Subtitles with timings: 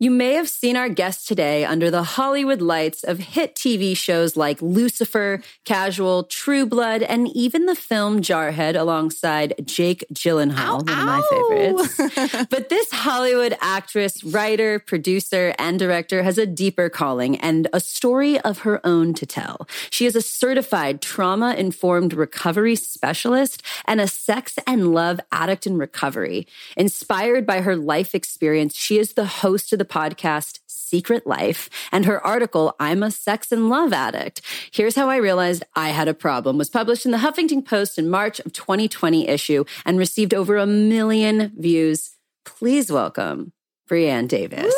[0.00, 4.36] You may have seen our guest today under the Hollywood lights of hit TV shows
[4.36, 10.88] like Lucifer, Casual, True Blood, and even the film Jarhead alongside Jake Gyllenhaal, ow, one
[10.88, 11.00] ow.
[11.00, 12.46] of my favorites.
[12.48, 18.38] but this Hollywood actress, writer, producer, and director has a deeper calling and a story
[18.42, 19.66] of her own to tell.
[19.90, 25.76] She is a certified trauma informed recovery specialist and a sex and love addict in
[25.76, 26.46] recovery.
[26.76, 32.06] Inspired by her life experience, she is the host of the podcast Secret Life and
[32.06, 34.40] her article, I'm a Sex and Love Addict.
[34.70, 38.08] Here's how I realized I had a problem was published in the Huffington Post in
[38.08, 42.16] March of 2020 issue and received over a million views.
[42.44, 43.52] Please welcome
[43.88, 44.74] Brianne Davis.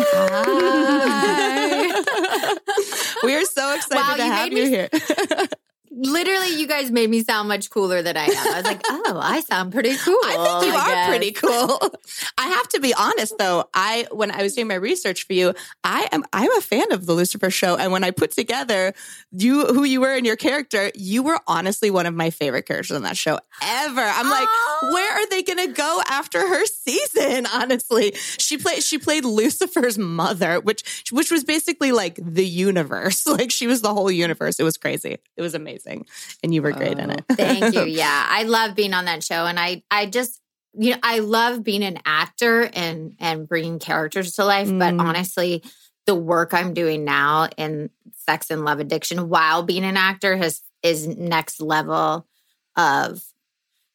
[3.22, 4.88] we are so excited wow, to have you, you here
[5.90, 8.54] literally, you guys made me sound much cooler than I am.
[8.54, 10.18] I was like, oh, I sound pretty cool.
[10.24, 11.08] I think you I are guess.
[11.08, 11.80] pretty cool.
[12.38, 13.68] I have to be honest though.
[13.74, 17.06] I when I was doing my research for you, I am I'm a fan of
[17.06, 18.94] the Lucifer show, and when I put together
[19.32, 22.96] you who you were in your character, you were honestly one of my favorite characters
[22.96, 24.00] on that show ever.
[24.00, 24.30] I'm oh.
[24.30, 27.46] like, where are they going to go after her season?
[27.52, 33.26] Honestly, she played she played Lucifer's mother, which which was basically like the universe.
[33.40, 34.58] Like she was the whole universe.
[34.58, 35.18] It was crazy.
[35.36, 36.06] It was amazing amazing,
[36.42, 37.24] and you were great oh, in it.
[37.32, 37.80] thank you.
[38.00, 40.40] Yeah, I love being on that show, and I I just
[40.72, 44.68] you know I love being an actor and and bringing characters to life.
[44.68, 44.78] Mm.
[44.78, 45.62] But honestly,
[46.06, 50.62] the work I'm doing now in sex and love addiction while being an actor has
[50.82, 52.26] is next level
[52.76, 53.22] of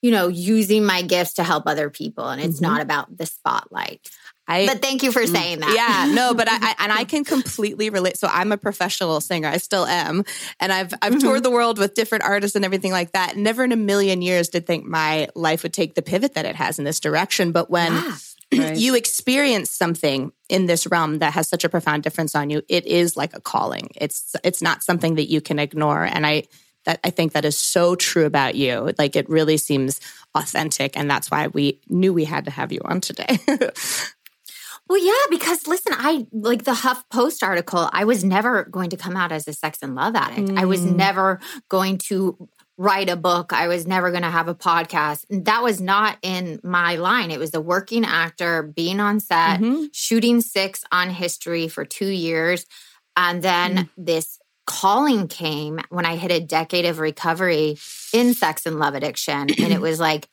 [0.02, 2.74] you know using my gifts to help other people and it's mm-hmm.
[2.74, 4.10] not about the spotlight
[4.48, 5.74] I, but thank you for mm, saying that.
[5.76, 8.18] Yeah, no, but I, I, and I can completely relate.
[8.18, 9.48] So I'm a professional singer.
[9.48, 10.24] I still am,
[10.60, 11.20] and I've I've mm-hmm.
[11.20, 13.38] toured the world with different artists and everything like that.
[13.38, 16.56] Never in a million years did think my life would take the pivot that it
[16.56, 17.52] has in this direction.
[17.52, 18.16] But when yeah.
[18.56, 18.78] Right.
[18.78, 22.86] you experience something in this realm that has such a profound difference on you, it
[22.86, 23.90] is like a calling.
[23.96, 26.04] It's it's not something that you can ignore.
[26.04, 26.44] And I
[26.86, 28.94] that I think that is so true about you.
[28.98, 30.00] Like it really seems
[30.36, 33.40] authentic, and that's why we knew we had to have you on today.
[34.88, 37.90] Well, yeah, because listen, I like the Huff Post article.
[37.92, 40.50] I was never going to come out as a sex and love addict.
[40.50, 40.60] Mm.
[40.60, 40.96] I was mm.
[40.96, 42.48] never going to
[42.78, 43.54] write a book.
[43.54, 45.26] I was never going to have a podcast.
[45.30, 47.32] That was not in my line.
[47.32, 49.86] It was a working actor, being on set, mm-hmm.
[49.92, 52.66] shooting six on history for two years.
[53.18, 53.90] And then mm.
[53.98, 57.78] this calling came when I hit a decade of recovery
[58.14, 59.50] in sex and love addiction.
[59.50, 60.28] and it was like,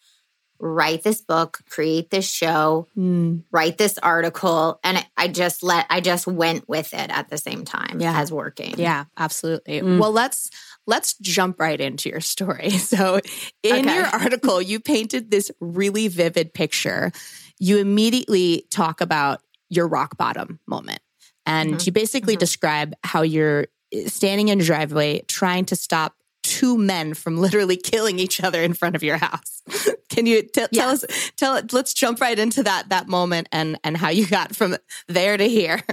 [0.63, 3.43] write this book, create this show, mm.
[3.51, 4.79] write this article.
[4.85, 8.19] And I just let, I just went with it at the same time yeah.
[8.19, 8.77] as working.
[8.79, 9.81] Yeah, absolutely.
[9.81, 9.99] Mm.
[9.99, 10.51] Well, let's,
[10.87, 12.71] let's jump right into your story.
[12.93, 13.21] So
[13.63, 13.95] in okay.
[13.95, 17.11] your article, you painted this really vivid picture.
[17.59, 19.41] You immediately talk about
[19.71, 21.01] your rock bottom moment.
[21.47, 21.87] And mm-hmm.
[21.87, 22.41] you basically mm-hmm.
[22.41, 23.67] describe how you're
[24.07, 26.15] standing in your driveway trying to stop
[26.53, 29.63] two men from literally killing each other in front of your house.
[30.11, 31.05] Can you t- tell us?
[31.39, 34.77] Tell let's jump right into that that moment and and how you got from
[35.09, 35.83] there to here.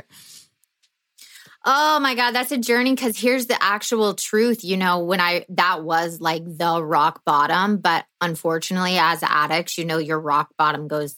[1.66, 4.64] Oh my God, that's a journey because here's the actual truth.
[4.64, 7.78] You know, when I, that was like the rock bottom.
[7.78, 11.18] But unfortunately, as addicts, you know, your rock bottom goes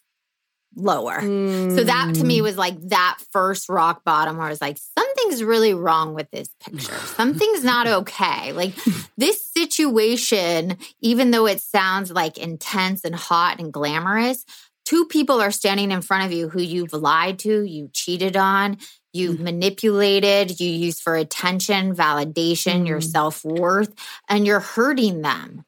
[0.75, 1.19] lower.
[1.19, 1.75] Mm.
[1.75, 2.43] So that to me mm.
[2.43, 6.49] was like that first rock bottom where I was like, something's really wrong with this
[6.59, 6.93] picture.
[7.15, 8.53] Something's not okay.
[8.53, 8.73] Like
[9.17, 14.45] this situation, even though it sounds like intense and hot and glamorous,
[14.85, 18.77] two people are standing in front of you who you've lied to, you cheated on,
[19.13, 19.43] you've mm.
[19.43, 22.87] manipulated, you use for attention, validation, mm.
[22.87, 23.93] your self worth,
[24.29, 25.65] and you're hurting them.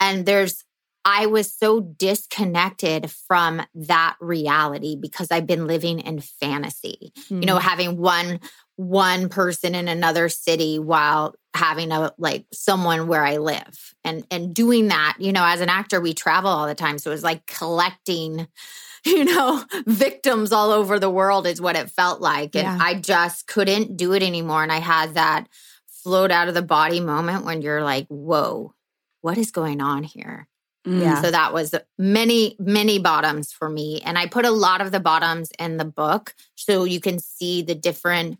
[0.00, 0.64] And there's
[1.04, 7.12] I was so disconnected from that reality because I've been living in fantasy.
[7.28, 7.40] Mm.
[7.40, 7.66] You know, hmm.
[7.68, 8.40] having one
[8.76, 14.54] one person in another city while having a like someone where I live and and
[14.54, 17.24] doing that, you know, as an actor we travel all the time so it was
[17.24, 18.48] like collecting
[19.04, 22.78] you know, victims all over the world is what it felt like and yeah.
[22.80, 25.48] I just couldn't do it anymore and I had that
[25.88, 28.74] float out of the body moment when you're like, "Whoa,
[29.20, 30.48] what is going on here?"
[30.84, 31.22] Yeah.
[31.22, 34.00] So that was many, many bottoms for me.
[34.04, 37.62] And I put a lot of the bottoms in the book so you can see
[37.62, 38.38] the different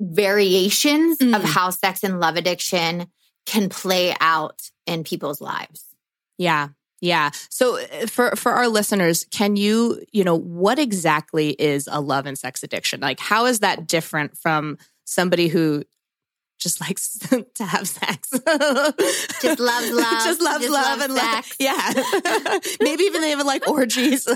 [0.00, 1.34] variations mm.
[1.34, 3.06] of how sex and love addiction
[3.46, 5.84] can play out in people's lives.
[6.38, 6.68] Yeah.
[7.00, 7.30] Yeah.
[7.50, 12.26] So uh, for for our listeners, can you, you know, what exactly is a love
[12.26, 13.00] and sex addiction?
[13.00, 15.84] Like how is that different from somebody who
[16.64, 17.16] just likes
[17.54, 18.30] to have sex.
[19.40, 20.24] just loves love.
[20.24, 21.22] Just loves just love and sex.
[21.22, 22.58] Love, yeah.
[22.80, 24.26] Maybe even they have like orgies.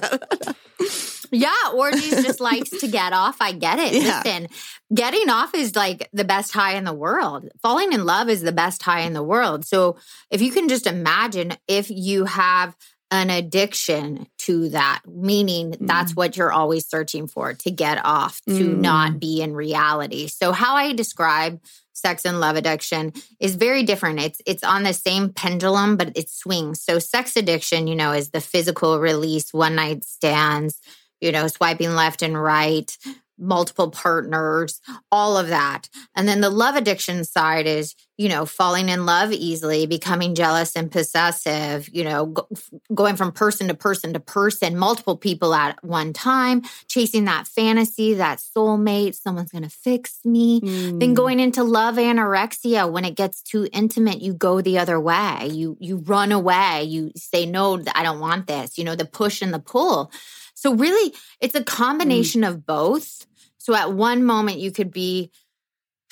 [1.30, 3.36] Yeah, orgies just likes to get off.
[3.40, 3.94] I get it.
[4.02, 4.22] Yeah.
[4.24, 4.48] Listen,
[4.94, 7.48] getting off is like the best high in the world.
[7.60, 9.66] Falling in love is the best high in the world.
[9.66, 9.96] So
[10.30, 12.74] if you can just imagine if you have
[13.10, 18.52] an addiction to that, meaning that's what you're always searching for to get off, to
[18.52, 18.78] Mm.
[18.80, 20.28] not be in reality.
[20.28, 21.60] So how I describe
[21.98, 24.20] sex and love addiction is very different.
[24.20, 26.82] It's it's on the same pendulum, but it swings.
[26.82, 30.80] So sex addiction, you know, is the physical release, one night stands,
[31.20, 32.96] you know, swiping left and right,
[33.38, 34.80] multiple partners,
[35.10, 35.88] all of that.
[36.14, 40.74] And then the love addiction side is, you know, falling in love easily, becoming jealous
[40.74, 42.48] and possessive, you know, go,
[42.92, 48.14] going from person to person to person, multiple people at one time, chasing that fantasy,
[48.14, 50.60] that soulmate, someone's going to fix me.
[50.60, 50.98] Mm.
[50.98, 55.48] Then going into love anorexia, when it gets too intimate, you go the other way.
[55.52, 56.84] You you run away.
[56.84, 58.78] You say no, I don't want this.
[58.78, 60.10] You know, the push and the pull.
[60.58, 63.26] So really, it's a combination of both.
[63.58, 65.30] So at one moment you could be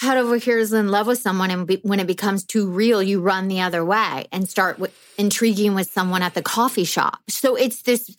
[0.01, 3.21] head over heels in love with someone, and be, when it becomes too real, you
[3.21, 7.19] run the other way and start with, intriguing with someone at the coffee shop.
[7.29, 8.15] So it's this.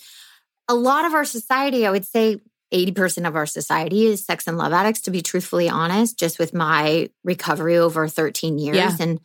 [0.67, 2.41] A lot of our society, I would say,
[2.73, 6.53] 80% of our society is sex and love addicts, to be truthfully honest, just with
[6.53, 8.75] my recovery over 13 years.
[8.75, 8.97] Yeah.
[8.99, 9.21] And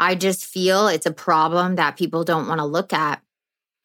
[0.00, 3.20] I just feel it's a problem that people don't want to look at.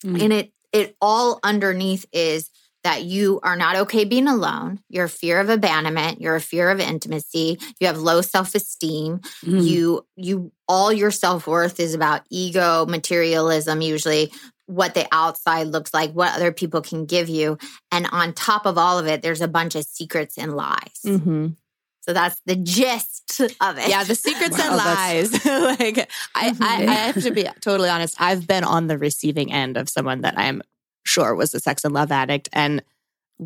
[0.05, 0.23] Mm.
[0.23, 2.49] And it it all underneath is
[2.83, 4.79] that you are not okay being alone.
[4.89, 6.19] You're a fear of abandonment.
[6.19, 7.59] You're a fear of intimacy.
[7.79, 9.19] You have low self-esteem.
[9.45, 9.63] Mm.
[9.65, 14.31] You you all your self-worth is about ego, materialism, usually
[14.65, 17.57] what the outside looks like, what other people can give you.
[17.91, 21.01] And on top of all of it, there's a bunch of secrets and lies.
[21.05, 21.57] Mhm.
[22.03, 23.89] So that's the gist of it.
[23.89, 25.45] Yeah, the secrets Wow, and lies.
[25.79, 26.61] like I, I, Mhm.
[26.61, 28.15] I have to be totally honest.
[28.19, 30.63] I've been on the receiving end of someone that I'm
[31.03, 32.83] sure was a sex and love addict, and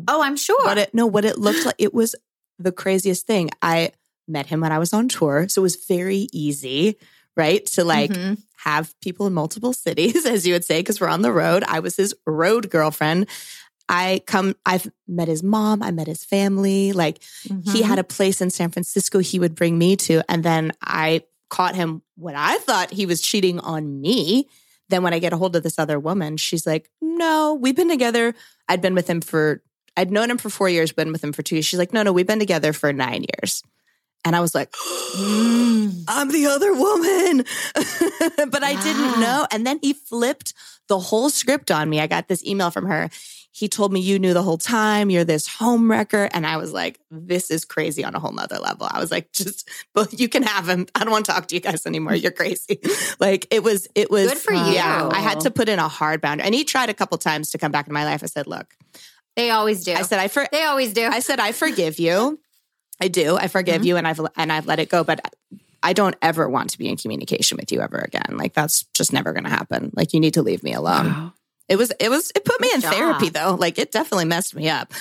[0.08, 0.62] Oh, I'm sure.
[0.64, 1.74] what it no, what it looked like.
[1.78, 2.14] It was
[2.58, 3.50] the craziest thing.
[3.62, 3.92] I
[4.28, 6.96] met him when I was on tour, so it was very easy,
[7.36, 8.42] right, to like Mhm.
[8.64, 11.64] have people in multiple cities, as you would say, because we're on the road.
[11.66, 13.26] I was his road girlfriend.
[13.88, 16.92] I come, I've met his mom, I met his family.
[16.92, 17.82] Like he Mhm.
[17.82, 20.22] had a place in San Francisco he would bring me to.
[20.28, 24.48] And then I caught him when I thought he was cheating on me.
[24.88, 27.88] Then when I get a hold of this other woman, she's like, no, we've been
[27.88, 28.34] together.
[28.68, 29.62] I'd been with him for,
[29.96, 31.66] I'd known him for four years, been with him for two years.
[31.66, 33.62] She's like, no, no, we've been together for nine years.
[34.24, 36.04] And I was like, Mm.
[36.08, 37.44] I'm the other woman.
[38.50, 39.46] but I didn't know.
[39.50, 40.54] And then he flipped
[40.88, 42.00] the whole script on me.
[42.00, 43.08] I got this email from her.
[43.56, 45.08] He told me you knew the whole time.
[45.08, 46.28] You're this home wrecker.
[46.32, 48.86] And I was like, this is crazy on a whole nother level.
[48.90, 50.86] I was like, just, but you can have him.
[50.94, 52.14] I don't want to talk to you guys anymore.
[52.14, 52.78] You're crazy.
[53.18, 55.04] like it was, it was Good for Yeah.
[55.04, 55.08] you.
[55.10, 56.44] I had to put in a hard boundary.
[56.44, 58.22] And he tried a couple times to come back in my life.
[58.22, 58.74] I said, look,
[59.36, 59.94] They always do.
[59.94, 61.06] I said, I, for, they always do.
[61.06, 62.38] I said, I forgive you.
[63.00, 63.38] I do.
[63.38, 63.86] I forgive Mhm.
[63.86, 65.04] you, and I've and I've let it go.
[65.04, 65.20] But
[65.82, 68.36] I don't ever want to be in communication with you ever again.
[68.38, 69.92] Like that's just never going to happen.
[69.94, 71.06] Like you need to leave me alone.
[71.06, 71.32] Wow.
[71.68, 71.92] It was.
[71.98, 72.30] It was.
[72.34, 72.92] It put me Good in job.
[72.94, 73.56] therapy though.
[73.58, 74.92] Like it definitely messed me up.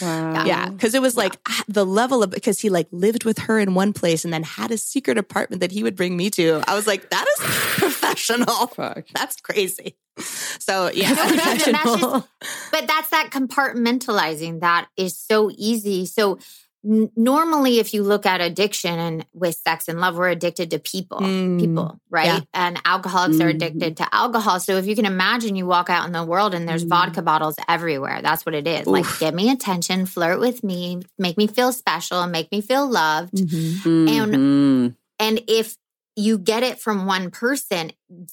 [0.00, 0.44] Wow.
[0.44, 3.58] yeah, because it was like ah, the level of because he like lived with her
[3.58, 6.62] in one place and then had a secret apartment that he would bring me to.
[6.68, 8.68] I was like, that is professional.
[8.68, 9.06] Fuck.
[9.14, 9.96] That's crazy.
[10.18, 12.28] So yeah, No, it is, that's professional.
[12.72, 16.06] but that's that compartmentalizing that is so easy.
[16.06, 16.38] So
[16.84, 20.78] n- normally, if you look at addiction and with sex and love, we're addicted to
[20.78, 22.26] people, Mm, people, right?
[22.26, 22.40] yeah.
[22.54, 23.54] And alcoholics are Mhm.
[23.54, 24.60] addicted to alcohol.
[24.60, 26.88] So if you can imagine, you walk out in the world and there's Mm.
[26.90, 28.20] vodka bottles everywhere.
[28.22, 28.86] That's what it is.
[28.86, 29.20] Like, Oof.
[29.20, 33.34] give me attention, flirt with me, make me feel special, and make me feel loved.
[33.34, 34.06] Mhm.
[34.08, 34.94] Mhm.
[35.18, 35.76] And if
[36.18, 37.92] you get it from one person,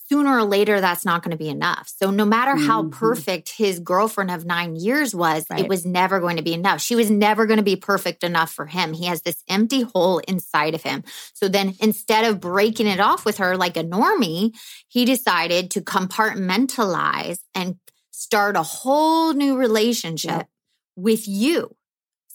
[0.09, 1.87] sooner or later, that's not going to be enough.
[2.01, 2.91] So, no matter how Mhm.
[2.91, 5.59] perfect his girlfriend of nine years was, Right.
[5.61, 6.81] it was never going to be enough.
[6.81, 8.93] She was never going to be perfect enough for him.
[8.93, 11.03] He has this empty hole inside of him.
[11.33, 15.81] So, then instead of breaking it off with her like a normie, he decided to
[15.81, 17.75] compartmentalize and
[18.11, 20.49] start a whole new relationship Yep.
[20.95, 21.75] with you.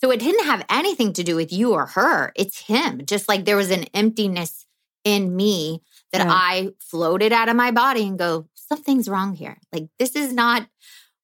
[0.01, 2.33] So it didn't have anything to do with you or her.
[2.35, 3.03] It's him.
[3.05, 4.65] Just like there was an emptiness
[5.05, 6.33] in me that Yeah.
[6.33, 9.57] I floated out of my body and go, something's wrong here.
[9.73, 10.67] Like this is not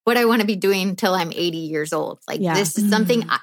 [0.04, 2.20] what I want to be doing until I'm 80 years old.
[2.28, 2.54] Like Yeah.
[2.54, 3.38] this is something I,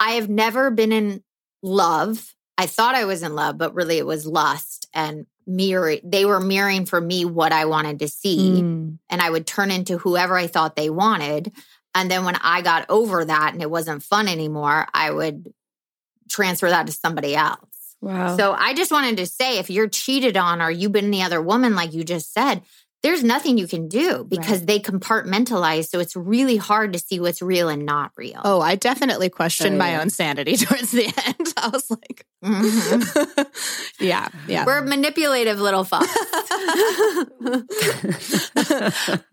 [0.00, 1.22] I have never been in
[1.62, 2.34] love.
[2.58, 5.96] I thought I was in love, but really it was lust and mirror.
[6.04, 8.98] They were mirroring for me what I wanted to see Mm.
[9.10, 11.52] and I would turn into whoever I thought they wanted.
[11.94, 15.52] And then when I got over that and it wasn't fun anymore, I would
[16.30, 17.58] transfer that to somebody else.
[18.02, 18.36] Wow.
[18.36, 21.40] So I just wanted to say if you're cheated on or you've been the other
[21.40, 22.62] woman, like you just said,
[23.02, 24.66] there's nothing you can do because right.
[24.66, 25.88] they compartmentalize.
[25.88, 28.40] So it's really hard to see what's real and not real.
[28.44, 31.52] Oh, I definitely questioned my own sanity towards the end.
[31.56, 33.42] I was like, mm-hmm.
[34.04, 34.64] yeah, yeah.
[34.64, 36.06] We're manipulative little fucks.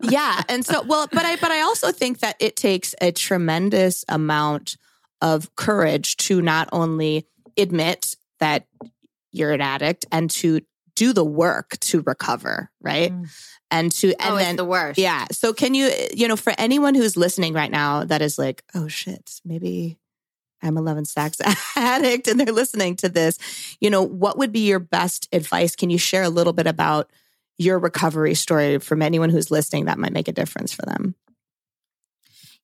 [0.02, 0.42] yeah.
[0.48, 4.76] And so, well, but I, but I also think that it takes a tremendous amount
[5.22, 8.66] of courage to not only admit that
[9.32, 10.60] you're an addict and to
[10.96, 13.12] do the work to recover, right?
[13.12, 13.30] Mm.
[13.70, 14.98] And to and oh, then the worst.
[14.98, 15.26] Yeah.
[15.30, 18.88] So can you you know for anyone who's listening right now that is like, "Oh
[18.88, 19.98] shit, maybe
[20.62, 21.40] I'm a Love Sex
[21.76, 23.38] addict and they're listening to this."
[23.80, 25.76] You know, what would be your best advice?
[25.76, 27.10] Can you share a little bit about
[27.58, 31.14] your recovery story from anyone who's listening that might make a difference for them?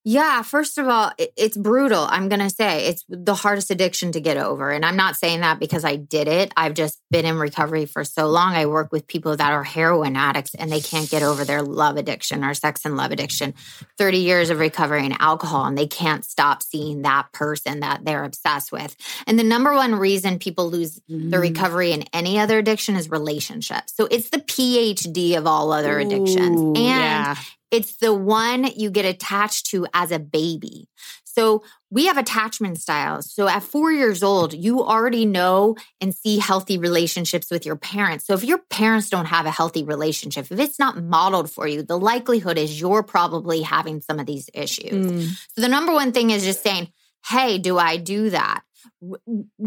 [0.08, 2.06] Yeah, first of all, it's brutal.
[2.08, 4.70] I'm going to say it's the hardest addiction to get over.
[4.70, 6.52] And I'm not saying that because I did it.
[6.56, 8.54] I've just been in recovery for so long.
[8.54, 11.96] I work with people that are heroin addicts and they can't get over their love
[11.96, 13.54] addiction or sex and love addiction.
[13.98, 18.22] 30 years of recovery in alcohol and they can't stop seeing that person that they're
[18.22, 18.94] obsessed with.
[19.26, 21.32] And the number one reason people lose mm.
[21.32, 23.92] the recovery in any other addiction is relationships.
[23.96, 26.60] So it's the PhD of all other addictions.
[26.60, 27.34] Ooh, and yeah.
[27.70, 30.88] It's the one you get attached to as a baby.
[31.24, 33.30] So we have attachment styles.
[33.30, 38.26] So at four years old, you already know and see healthy relationships with your parents.
[38.26, 41.82] So if your parents don't have a healthy relationship, if it's not modeled for you,
[41.82, 45.12] the likelihood is you're probably having some of these issues.
[45.12, 45.28] Mm.
[45.52, 46.90] So the number one thing is just saying,
[47.26, 48.62] Hey, do I do that?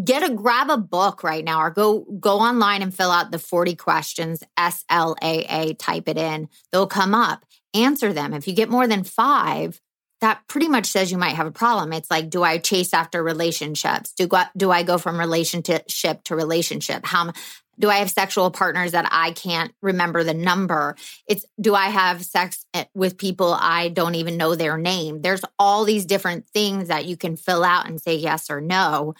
[0.03, 3.39] get a grab a book right now or go go online and fill out the
[3.39, 8.33] 40 questions SLAA type it in they'll come up answer them.
[8.33, 9.79] If you get more than five,
[10.21, 11.93] that pretty much says you might have a problem.
[11.93, 14.11] It's like, do I chase after relationships?
[14.11, 17.05] Do do I go from relationship to relationship?
[17.05, 17.31] How
[17.77, 20.95] do I have sexual partners that I can't remember the number?
[21.25, 25.21] It's do I have sex eh, with people I don't even know their name?
[25.21, 29.15] There's all these different things that you can fill out and say yes or no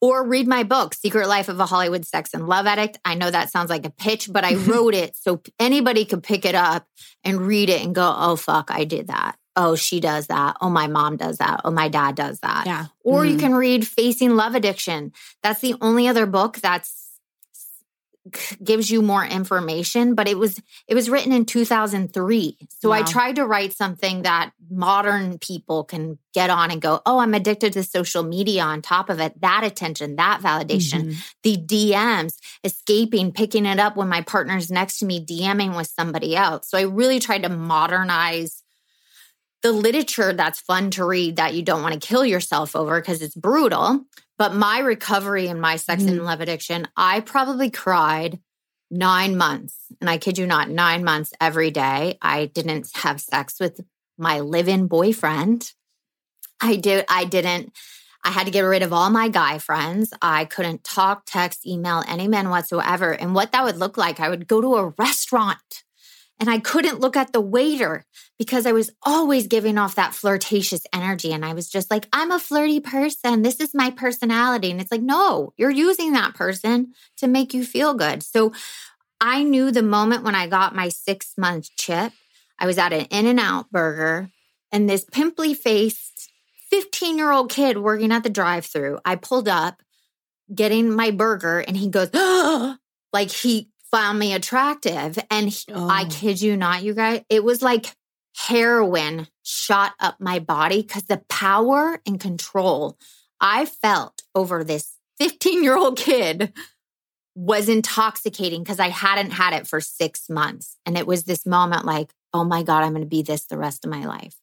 [0.00, 2.98] or read my book, Secret Life of a Hollywood Sex and Love Addict.
[3.04, 6.44] I know that sounds like a pitch, but I wrote it so anybody could pick
[6.44, 6.86] it up
[7.24, 9.36] and read it and go, oh, fuck, I did that.
[9.58, 10.58] Oh, she does that.
[10.60, 11.62] Oh, my mom does that.
[11.64, 12.66] Oh, my dad does that.
[12.66, 12.86] Yeah.
[13.02, 13.32] Or mm-hmm.
[13.32, 15.12] you can read Facing Love Addiction.
[15.42, 17.05] That's the only other book that's
[18.64, 22.96] gives you more information but it was it was written in 2003 so wow.
[22.96, 27.34] i tried to write something that modern people can get on and go oh i'm
[27.34, 29.40] addicted to social media on top of it.
[29.40, 31.04] That attention that validation.
[31.04, 31.18] Mm-hmm.
[31.42, 36.36] the dms escaping picking it up when my partner's next to me dming with somebody
[36.36, 36.68] else.
[36.68, 38.62] So i really tried to modernize
[39.62, 43.22] the literature that's fun to read that you don't want to kill yourself over because
[43.22, 44.04] it's brutal
[44.38, 46.08] but my recovery and my sex mm.
[46.08, 48.38] and love addiction, I probably cried
[48.90, 49.76] nine months.
[50.00, 52.18] And I kid you not, nine months every day.
[52.22, 53.80] I didn't have sex with
[54.18, 55.72] my live-in boyfriend.
[56.60, 57.72] I did I didn't
[58.24, 60.12] I had to get rid of all my guy friends.
[60.20, 63.12] I couldn't talk, text, email any men whatsoever.
[63.12, 65.84] And what that would look like, I would go to a restaurant
[66.38, 68.04] and I couldn't look at the waiter
[68.38, 71.32] because I was always giving off that flirtatious energy.
[71.32, 73.42] And I was just like, I'm a flirty person.
[73.42, 74.70] This is my personality.
[74.70, 78.22] And it's like, no, you're using that person to make you feel good.
[78.22, 78.52] So
[79.20, 82.12] I knew the moment when I got my six month chip,
[82.58, 84.30] I was at an In N Out burger
[84.70, 86.30] and this pimply faced
[86.70, 88.98] 15 year old kid working at the drive through.
[89.04, 89.80] I pulled up
[90.54, 92.10] getting my burger and he goes,
[93.12, 95.18] like he found me attractive.
[95.30, 95.88] And he, oh.
[95.88, 97.94] I kid you not, you guys, it was like
[98.36, 102.98] heroin shot up my body because the power and control
[103.40, 106.52] I felt over this 15 year old kid
[107.34, 110.76] was intoxicating because I hadn't had it for six months.
[110.84, 113.58] And it was this moment like, oh my God, I'm going to be this the
[113.58, 114.34] rest of my life.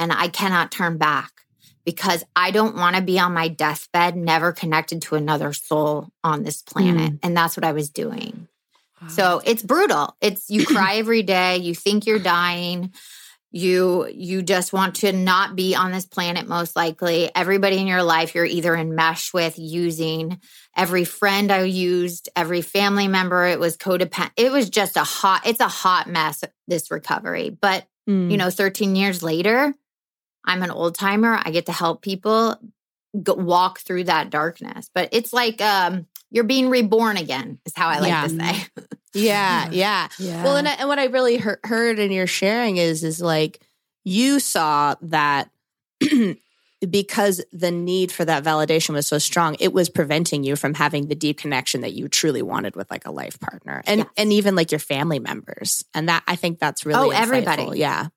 [0.00, 1.30] And I cannot turn back
[1.84, 6.42] because I don't want to be on my deathbed, never connected to another soul on
[6.42, 7.12] this planet.
[7.12, 7.18] Mm.
[7.22, 8.48] And that's what I was doing.
[9.08, 10.16] So it's brutal.
[10.20, 12.92] It's you cry every day, you think you're dying.
[13.50, 17.30] You you just want to not be on this planet most likely.
[17.34, 20.40] Everybody in your life you're either enmesh with using
[20.76, 24.32] every friend I used, every family member it was codependent.
[24.36, 27.48] It was just a hot it's a hot mess this recovery.
[27.48, 28.30] But mm.
[28.30, 29.72] you know 13 years later,
[30.44, 31.40] I'm an old timer.
[31.42, 32.56] I get to help people
[33.14, 34.90] walk through that darkness.
[34.94, 38.26] But it's like um you're being reborn again is how I like yeah.
[38.26, 38.66] to say.
[39.14, 40.44] yeah, yeah, yeah.
[40.44, 43.60] Well, and, and what I really heard, heard in your sharing is is like
[44.04, 45.50] you saw that
[46.90, 51.08] because the need for that validation was so strong, it was preventing you from having
[51.08, 54.08] the deep connection that you truly wanted with like a life partner and yes.
[54.16, 55.84] and even like your family members.
[55.94, 58.08] And that I think that's really oh everybody, yeah.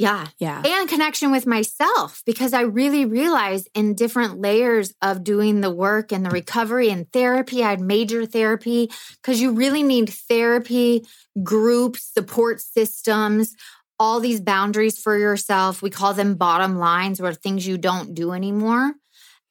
[0.00, 0.28] Yeah.
[0.38, 0.62] Yeah.
[0.64, 6.10] And connection with myself because I really realized in different layers of doing the work
[6.10, 8.90] and the recovery and therapy, I had major therapy
[9.20, 11.04] because you really need therapy,
[11.42, 13.54] groups, support systems,
[13.98, 15.82] all these boundaries for yourself.
[15.82, 18.94] We call them bottom lines or things you don't do anymore.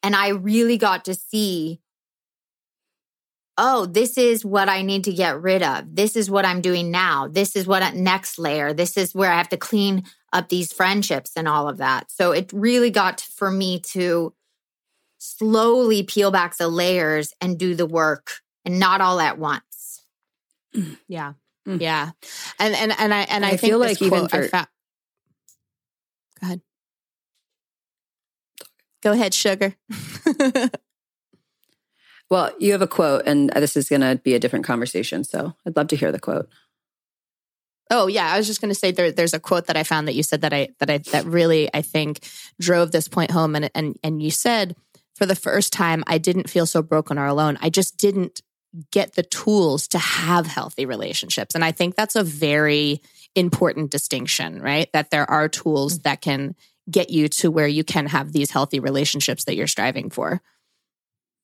[0.02, 1.80] And I really got to see
[3.62, 5.94] oh, this is what I need to get rid of.
[5.94, 7.28] This is what I'm doing now.
[7.28, 8.72] This is what next layer.
[8.72, 12.12] This is where I have to clean up these friendships and all of that.
[12.12, 14.34] So it really got for me to
[15.18, 20.04] slowly peel back the layers and do the work and not all at once.
[21.08, 21.34] Yeah.
[21.68, 21.82] Mm.
[21.82, 22.12] Yeah.
[22.58, 24.70] And and and I and I, I feel like even for, fa-
[26.40, 26.62] Go ahead.
[29.02, 29.76] Go ahead, sugar.
[32.30, 35.24] well, you have a quote, and this is going to be a different conversation.
[35.24, 36.50] So I'd love to hear the quote.
[37.90, 40.08] Oh yeah, I was just going to say there, there's a quote that I found
[40.08, 42.28] that you said that I that I that really I think
[42.60, 44.76] drove this point home, and and and you said
[45.16, 47.58] for the first time I didn't feel so broken or alone.
[47.62, 48.42] I just didn't
[48.92, 51.56] get the tools to have healthy relationships.
[51.56, 53.02] And I think that's a very
[53.36, 54.92] important distinction, right?
[54.94, 56.04] That there are tools mm.
[56.04, 56.56] that can
[56.90, 60.42] get you to where you can have these healthy relationships that you're striving for.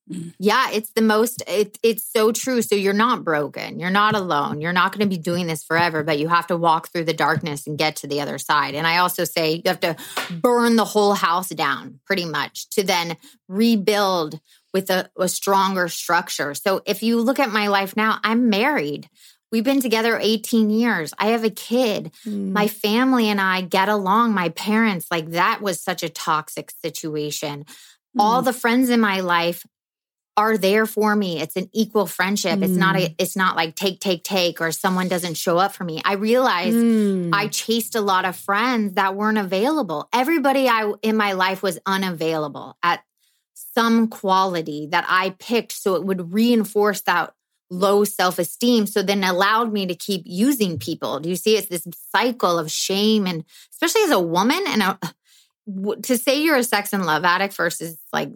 [0.07, 2.61] Yeah, it's the most it, it's so true.
[2.61, 3.79] So you're not broken.
[3.79, 4.61] You're not alone.
[4.61, 7.13] You're not going to be doing this forever, but you have to walk through the
[7.13, 8.75] darkness and get to the other side.
[8.75, 9.95] And I also say you have to
[10.29, 14.39] burn the whole house down pretty much to then rebuild
[14.73, 16.53] with a, a stronger structure.
[16.53, 19.09] So if you look at my life now, I'm married.
[19.51, 21.13] We've been together 18 years.
[21.17, 22.11] I have a kid.
[22.27, 22.51] Mm.
[22.51, 24.33] My family and I get along.
[24.33, 27.63] My parents, like that was such a toxic situation.
[27.63, 28.19] Mm.
[28.19, 29.65] All the friends in my life
[30.37, 31.39] are there for me.
[31.39, 32.59] It's an equal friendship.
[32.59, 32.63] Mm.
[32.63, 33.15] It's not a mm.
[33.17, 36.01] it's not like take take take or someone doesn't show up for me.
[36.03, 37.29] I realized mm.
[37.33, 40.09] I chased a lot of friends that weren't available.
[40.11, 43.03] Everybody I in my life was unavailable at
[43.73, 47.33] some quality that I picked so it would reinforce that
[47.69, 48.85] low self esteem.
[48.87, 51.19] So then allowed me to keep using people.
[51.19, 51.57] Do you see?
[51.57, 53.27] It's this cycle of shame.
[53.27, 54.99] And especially as a woman, and a,
[56.03, 58.29] to say you're a sex and love addict versus like,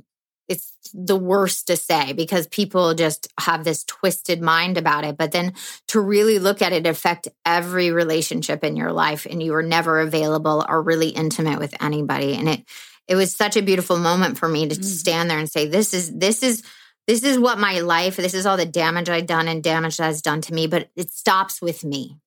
[0.50, 5.16] it's the worst to say because people just have this twisted mind about it.
[5.16, 5.54] But then
[5.90, 10.00] to really look at it affect every relationship in your life and you were never
[10.00, 12.36] available or really intimate with anybody.
[12.36, 12.66] And it
[13.08, 14.84] it was such a beautiful moment for me to mm.
[14.84, 16.62] stand there and say, this is, this is,
[17.08, 20.04] this is what my life, this is all the damage I've done and damage that
[20.04, 22.20] has done to me, but it stops with me.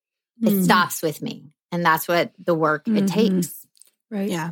[0.42, 0.64] It mm.
[0.64, 1.54] stops with me.
[1.70, 2.96] And that's what the work mm-hmm.
[2.96, 3.64] it takes.
[4.10, 4.28] Right.
[4.28, 4.50] Yeah.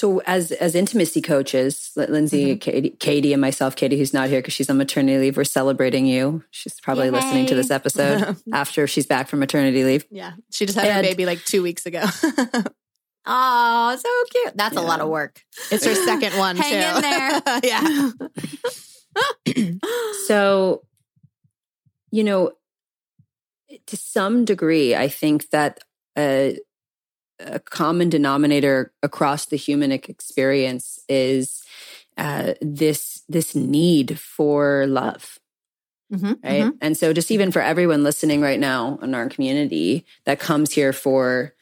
[0.00, 2.58] So as as intimacy coaches, Lindsay, mm-hmm.
[2.58, 6.06] Katie, Katie, and myself, Katie, who's not here because she's on maternity leave, we're celebrating
[6.06, 6.42] you.
[6.50, 7.10] She's probably Yay.
[7.10, 10.06] listening to this episode after she's back from maternity leave.
[10.10, 12.02] Yeah, she just had and, her baby like two weeks ago.
[13.26, 14.56] Oh, so cute.
[14.56, 14.80] That's yeah.
[14.80, 15.44] a lot of work.
[15.70, 16.62] It's her second one too.
[16.62, 17.42] Hang in there.
[17.62, 18.10] yeah.
[20.26, 20.82] so,
[22.10, 22.52] you know,
[23.86, 25.80] to some degree, I think that
[26.16, 26.58] a,
[27.44, 31.62] a common denominator across the human experience is
[32.16, 35.38] uh, this this need for love.
[36.12, 36.62] Mm-hmm, right.
[36.62, 36.70] Mm-hmm.
[36.80, 40.92] And so, just even for everyone listening right now in our community that comes here
[40.92, 41.54] for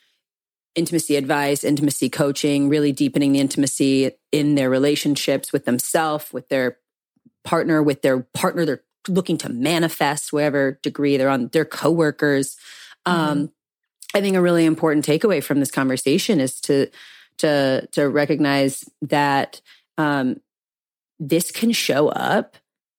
[0.75, 6.79] intimacy advice, intimacy coaching, really deepening the intimacy in their relationships with themselves, with their
[7.45, 12.57] partner, with their partner they're looking to manifest, whatever degree they're on, their coworkers.
[13.07, 13.21] Mm-hmm.
[13.21, 13.53] Um,
[14.15, 16.89] I think a really important takeaway from this conversation is to
[17.39, 19.61] to to recognize that
[19.97, 20.41] um,
[21.19, 22.57] this can show up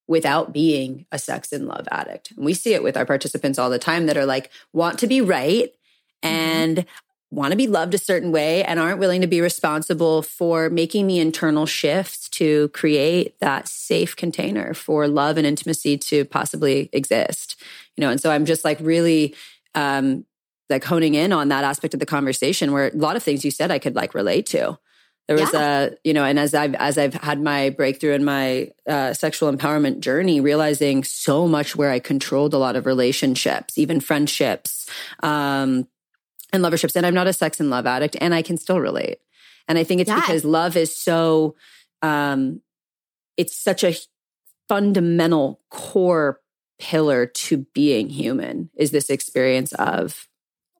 [0.08, 2.32] without being a sex and love addict.
[2.32, 5.08] And we see it with our participants all the time that are like want to
[5.08, 5.72] be right
[6.24, 6.28] mm-hmm.
[6.28, 6.86] and
[7.32, 11.06] want to be loved a certain way and aren't willing to be responsible for making
[11.08, 17.56] the internal shifts to create that safe container for love and intimacy to possibly exist
[17.96, 19.36] you know and so i'm just like really
[19.76, 20.26] um
[20.70, 23.52] like honing in on that aspect of the conversation where a lot of things you
[23.52, 24.78] said i could like relate to
[25.28, 25.82] there was yeah.
[25.86, 29.52] a you know and as i've as i've had my breakthrough in my uh, sexual
[29.52, 34.90] empowerment journey realizing so much where i controlled a lot of relationships even friendships
[35.24, 35.88] um
[36.52, 36.96] and loverships.
[36.96, 39.20] And I'm not a sex and love addict, and I can still relate.
[39.68, 40.22] And I think it's yes.
[40.22, 41.56] because love is so,
[42.02, 42.62] um,
[43.38, 43.96] it's such a
[44.68, 46.40] fundamental core
[46.80, 50.29] pillar to being human is this experience of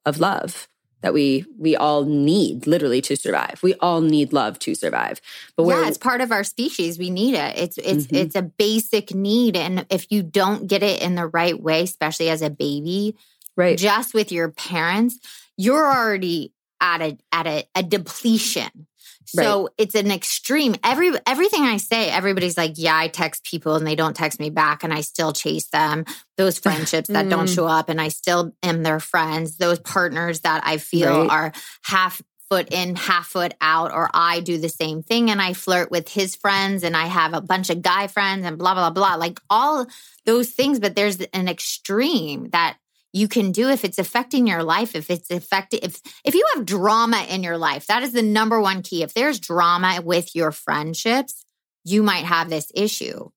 [0.04, 0.68] of love
[1.02, 3.60] that we we all need literally to survive.
[3.62, 5.20] We all need love to survive.
[5.56, 5.80] But we're.
[5.80, 6.98] yeah, it's part of our species.
[6.98, 7.58] We need it.
[7.58, 8.16] It's it's mm-hmm.
[8.16, 12.28] it's a basic need, and if you don't get it in the right way, especially
[12.28, 13.16] as a baby,
[13.56, 15.18] right, just with your parents,
[15.56, 18.86] you're already at a at a, a depletion.
[19.26, 19.70] So right.
[19.78, 20.74] it's an extreme.
[20.82, 24.50] Every everything I say, everybody's like, "Yeah, I text people and they don't text me
[24.50, 26.04] back, and I still chase them."
[26.36, 27.54] Those friendships that don't mm.
[27.54, 29.56] show up, and I still am their friends.
[29.56, 31.30] Those partners that I feel right.
[31.30, 31.52] are
[31.82, 35.90] half foot in, half foot out, or I do the same thing and I flirt
[35.90, 39.14] with his friends and I have a bunch of guy friends and blah, blah, blah.
[39.14, 39.86] Like all
[40.26, 40.80] those things.
[40.80, 42.76] But there's an extreme that
[43.12, 46.66] you can do if it's affecting your life if it's affecting if if you have
[46.66, 50.52] drama in your life that is the number one key if there's drama with your
[50.52, 51.44] friendships
[51.84, 53.28] you might have this issue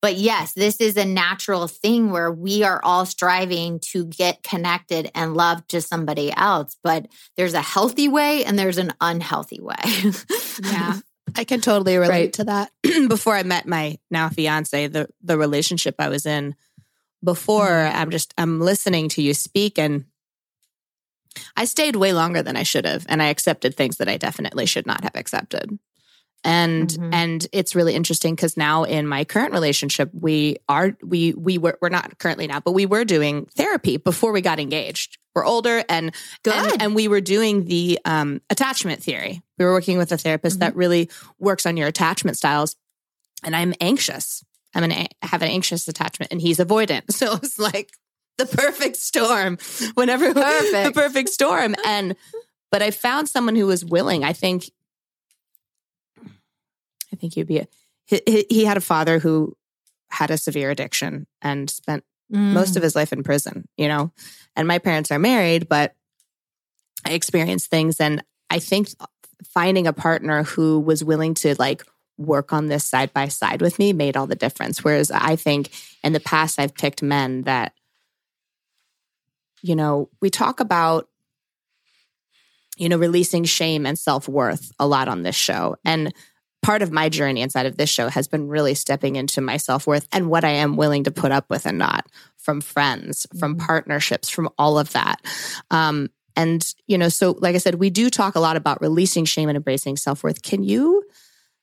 [0.00, 5.10] but yes this is a natural thing where we are all striving to get connected
[5.14, 7.06] and love to somebody else but
[7.36, 10.12] there's a healthy way and there's an unhealthy way
[10.64, 10.98] yeah
[11.34, 12.32] I can totally relate right.
[12.34, 12.70] to that.
[13.08, 16.54] Before I met my now fiance, the the relationship I was in,
[17.22, 17.96] before mm-hmm.
[17.96, 20.04] I'm just I'm listening to you speak and
[21.56, 24.66] I stayed way longer than I should have and I accepted things that I definitely
[24.66, 25.78] should not have accepted.
[26.44, 27.14] And mm-hmm.
[27.14, 31.78] and it's really interesting cuz now in my current relationship we are we we were
[31.80, 35.18] we're not currently now but we were doing therapy before we got engaged.
[35.34, 36.54] We're older and Good.
[36.54, 39.40] And, and we were doing the um, attachment theory.
[39.56, 40.66] We were working with a therapist mm-hmm.
[40.66, 41.08] that really
[41.38, 42.76] works on your attachment styles
[43.44, 47.02] and I'm anxious I'm an have an anxious attachment and he's avoidant.
[47.12, 47.92] So it's like
[48.38, 49.58] the perfect storm.
[49.94, 50.94] Whenever perfect.
[50.94, 51.74] the perfect storm.
[51.84, 52.16] And
[52.70, 54.24] but I found someone who was willing.
[54.24, 54.70] I think
[57.12, 57.68] I think he'd be a,
[58.06, 59.56] he, he had a father who
[60.08, 62.52] had a severe addiction and spent mm.
[62.52, 64.12] most of his life in prison, you know.
[64.56, 65.94] And my parents are married, but
[67.04, 68.88] I experienced things and I think
[69.44, 71.84] finding a partner who was willing to like
[72.26, 74.84] work on this side by side with me made all the difference.
[74.84, 75.70] Whereas I think
[76.02, 77.72] in the past, I've picked men that,
[79.62, 81.08] you know, we talk about,
[82.76, 85.76] you know, releasing shame and self worth a lot on this show.
[85.84, 86.12] And
[86.62, 89.86] part of my journey inside of this show has been really stepping into my self
[89.86, 92.06] worth and what I am willing to put up with and not
[92.38, 93.66] from friends, from mm-hmm.
[93.66, 95.20] partnerships, from all of that.
[95.70, 99.24] Um, and, you know, so like I said, we do talk a lot about releasing
[99.24, 100.42] shame and embracing self worth.
[100.42, 101.02] Can you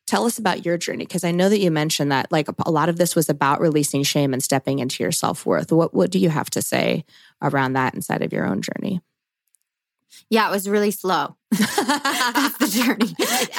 [0.10, 2.89] Tell us about your journey because I know that you mentioned that like a lot
[2.89, 5.72] of this was about releasing shame and stepping into your self-worth.
[5.72, 7.06] What what do you have to say
[7.43, 9.02] around that inside of your own journey?
[10.32, 11.36] Yeah, it was really slow.
[11.52, 13.13] That's the journey.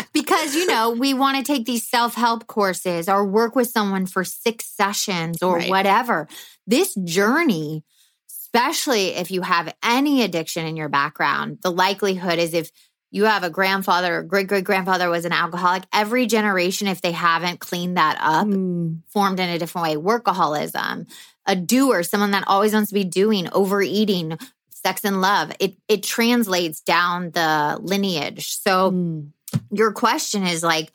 [0.13, 4.07] because, you know, we want to take these self help courses or work with someone
[4.07, 5.71] for six sessions or right.
[5.71, 6.27] whatever.
[6.67, 7.85] This journey,
[8.29, 12.73] especially if you have any addiction in your background, the likelihood is if
[13.11, 15.85] you have a grandfather or great great grandfather was an alcoholic.
[15.93, 19.01] Every generation, if they haven't cleaned that up, mm.
[19.09, 19.97] formed in a different way.
[19.97, 21.11] Workaholism,
[21.47, 24.39] a doer, someone that always wants to be doing, overeating,
[24.71, 25.53] sex and love.
[25.59, 28.57] It it translates down the lineage.
[28.57, 29.31] So mm.
[29.71, 30.93] your question is like,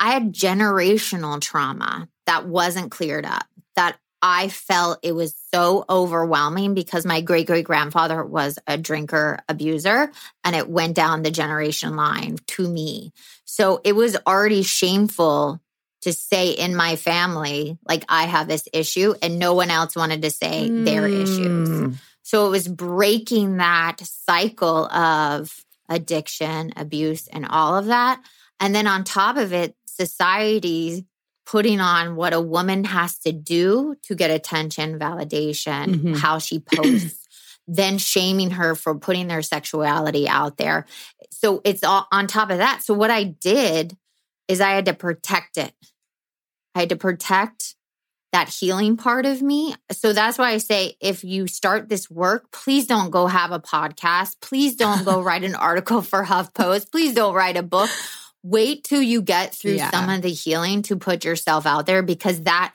[0.00, 3.44] I had generational trauma that wasn't cleared up.
[3.76, 9.40] That I felt it was so overwhelming because my great great grandfather was a drinker
[9.48, 10.12] abuser
[10.44, 13.12] and it went down the generation line to me.
[13.44, 15.60] So it was already shameful
[16.02, 20.22] to say in my family, like, I have this issue, and no one else wanted
[20.22, 20.84] to say mm.
[20.84, 21.68] their issues.
[21.68, 21.94] Mm.
[22.22, 28.20] So it was breaking that cycle of addiction, abuse, and all of that.
[28.58, 31.06] And then on top of it, society
[31.46, 36.14] putting on what a woman has to do to get attention, validation, mm-hmm.
[36.14, 37.26] how she posts,
[37.66, 40.86] then shaming her for putting their sexuality out there.
[41.30, 42.82] So it's all on top of that.
[42.82, 43.96] So what I did
[44.48, 45.72] is I had to protect it.
[46.74, 47.74] I had to protect
[48.32, 49.74] that healing part of me.
[49.90, 53.60] So that's why I say if you start this work, please don't go have a
[53.60, 54.36] podcast.
[54.40, 56.90] Please don't go write an article for HuffPost.
[56.90, 57.90] Please don't write a book
[58.42, 59.90] wait till you get through yeah.
[59.90, 62.74] some of the healing to put yourself out there because that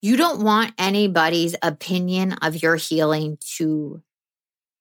[0.00, 4.02] you don't want anybody's opinion of your healing to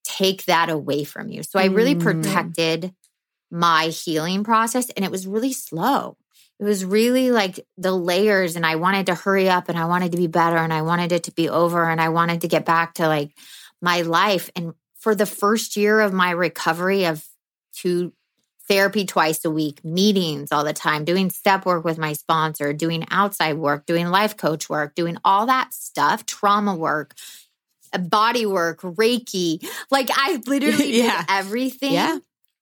[0.03, 1.43] take that away from you.
[1.43, 2.01] So I really mm.
[2.01, 2.93] protected
[3.49, 6.17] my healing process and it was really slow.
[6.59, 10.11] It was really like the layers and I wanted to hurry up and I wanted
[10.13, 12.65] to be better and I wanted it to be over and I wanted to get
[12.65, 13.31] back to like
[13.81, 17.23] my life and for the first year of my recovery of
[17.73, 18.11] two
[18.67, 23.05] therapy twice a week, meetings all the time, doing step work with my sponsor, doing
[23.11, 27.13] outside work, doing life coach work, doing all that stuff, trauma work.
[27.93, 29.65] Uh, body work, Reiki.
[29.89, 31.19] Like I literally Yeah.
[31.21, 32.17] did everything Yeah.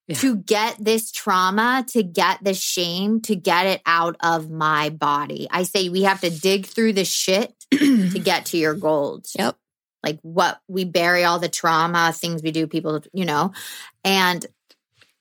[0.07, 0.17] Yeah.
[0.17, 5.47] to get this trauma, to get the shame, to get it out of my body.
[5.49, 9.25] I say we have to dig through the shit to get to your gold.
[9.37, 9.55] Yep.
[10.03, 13.53] Like what we bury all the trauma, things we do, people, you know,
[14.03, 14.45] and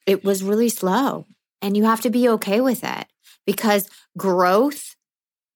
[0.07, 1.27] it was really slow.
[1.63, 3.07] And you have to be okay with it
[3.47, 3.89] because
[4.19, 4.97] growth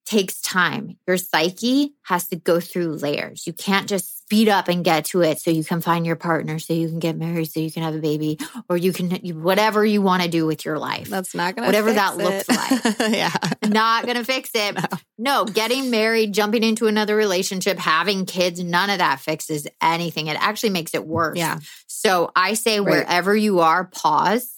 [0.06, 0.96] takes time.
[1.06, 3.46] Your psyche has to go through layers.
[3.46, 6.58] You can't just speed up and get to it so you can find your partner,
[6.58, 8.38] so you can get married, so you can have a baby,
[8.68, 9.08] or you can,
[9.40, 11.08] whatever you want to do with your life.
[11.08, 12.98] That's not going to Whatever that looks like.
[13.14, 13.32] yeah.
[13.66, 14.76] Not gonna fix it.
[15.16, 20.26] No, getting married, jumping into another relationship, having kids, none of that fixes anything.
[20.26, 21.38] It actually makes it worse.
[21.38, 21.60] Yeah.
[21.86, 22.90] So I say, Right.
[22.90, 24.54] wherever you are, pause,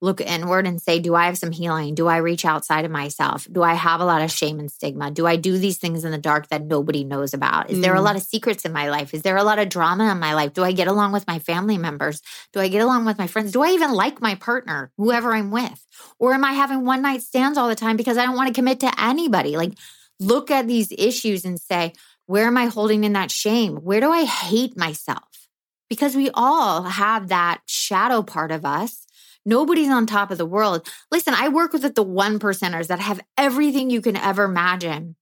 [0.00, 1.94] look inward and say, Do I have some healing?
[1.94, 3.46] Do I reach outside of myself?
[3.50, 5.10] Do I have a lot of shame and stigma?
[5.10, 7.70] Do I do these things in the dark that nobody knows about?
[7.70, 8.04] Is there a Mm.
[8.04, 9.12] lot of secrets in my life?
[9.12, 10.52] Is there a lot of drama in my life?
[10.54, 12.22] Do I get along with my family members?
[12.52, 13.52] Do I get along with my friends?
[13.52, 15.84] Do I even like my partner, whoever I'm with?
[16.18, 18.54] Or am I having one night stands all the time because I don't want to
[18.54, 19.56] commit to anybody?
[19.56, 19.74] Like,
[20.18, 21.92] look at these issues and say,
[22.26, 23.76] Where am I holding in that shame?
[23.76, 25.24] Where do I hate myself?
[25.88, 29.06] because we all have that shadow part of us.
[29.46, 30.86] Nobody's on top of the world.
[31.10, 35.16] Listen, I work with the one percenters that have everything you can ever imagine,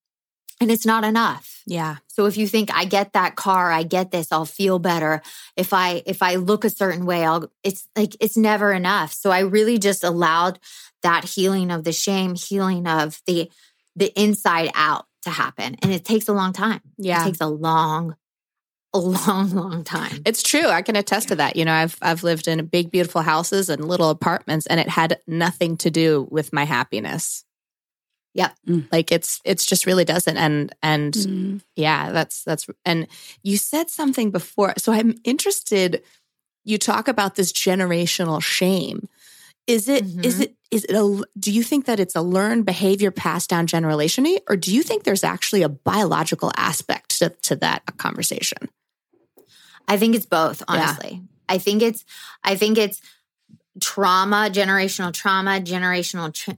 [0.61, 1.63] and it's not enough.
[1.67, 1.97] Yeah.
[2.09, 5.23] So if you think I get that car, I get this, I'll feel better.
[5.57, 9.13] If I if I look a certain way, I'll it's like it's never enough.
[9.13, 10.59] So I really just allowed
[11.03, 13.51] that healing of the shame, healing of the
[13.95, 15.77] the inside out to happen.
[15.83, 16.81] And it takes a long time.
[16.97, 17.23] Yeah.
[17.23, 18.17] It takes a long
[18.95, 20.23] a long long time.
[20.25, 20.67] It's true.
[20.67, 21.57] I can attest to that.
[21.57, 25.21] You know, I've I've lived in big, beautiful houses and little apartments, and it had
[25.27, 27.45] nothing to do with my happiness.
[28.35, 28.55] Yep.
[28.69, 28.89] Mm.
[28.93, 30.37] Like it's it's just really doesn't.
[30.37, 31.61] And and Mm.
[31.77, 33.07] yeah, that's that's and
[33.43, 34.75] you said something before.
[34.79, 36.03] So I'm interested.
[36.65, 39.09] You talk about this generational shame.
[39.67, 40.43] Is it is Mhm.
[40.43, 44.39] it is it a do you think that it's a learned behavior passed down generationally,
[44.49, 48.69] or do you think there's actually a biological aspect to, to that conversation?
[49.89, 50.65] I think it's both, Yeah.
[50.69, 51.23] honestly.
[51.49, 52.05] I think it's
[52.45, 53.01] I think it's
[53.81, 56.51] trauma, generational trauma, generational tr-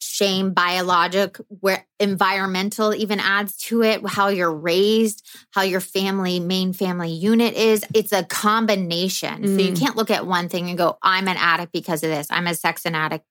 [0.00, 6.72] shame, biologic, where environmental even adds to it, how you're raised, how your family main
[6.72, 7.84] family unit is.
[7.94, 9.46] It's a combination.
[9.46, 9.78] So you Mm.
[9.78, 12.26] can't look at one thing and go, I'm an addict because of this.
[12.30, 13.24] I'm a sex addict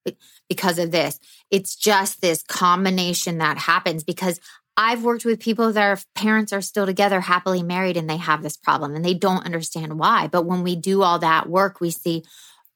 [0.50, 1.20] because of this.
[1.52, 4.40] It's just this combination that happens because
[4.82, 8.58] I've worked with people their parents are still together, happily married, and they have this
[8.58, 10.26] problem and they don't understand why.
[10.28, 12.24] But when we do all that work, we see,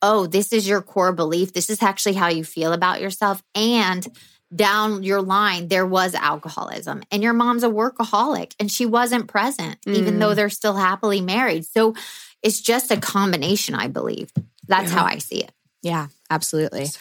[0.03, 1.51] oh, this is your core belief.
[1.53, 3.41] This is actually how you feel about yourself.
[3.55, 4.07] And
[4.55, 9.79] down your line, there was alcoholism, and your mom's a workaholic and she wasn't present,
[9.87, 10.19] even Mm.
[10.19, 11.65] though they're still happily married.
[11.65, 11.95] So
[12.43, 14.31] it's just a combination, I believe.
[14.67, 14.99] That's Yeah.
[14.99, 15.51] how I see it.
[15.81, 16.91] Yeah, absolutely.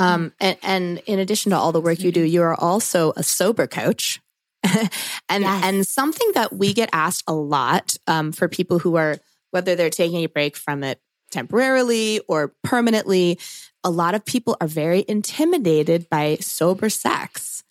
[0.00, 3.22] Um, and, and in addition to all the work you do, you are also a
[3.22, 4.20] sober coach.
[5.28, 5.64] and Yes.
[5.64, 9.18] and something that we get asked a lot um, for people who are
[9.50, 13.38] whether they're taking a break from it temporarily or permanently,
[13.84, 17.62] a lot of people are very intimidated by sober sex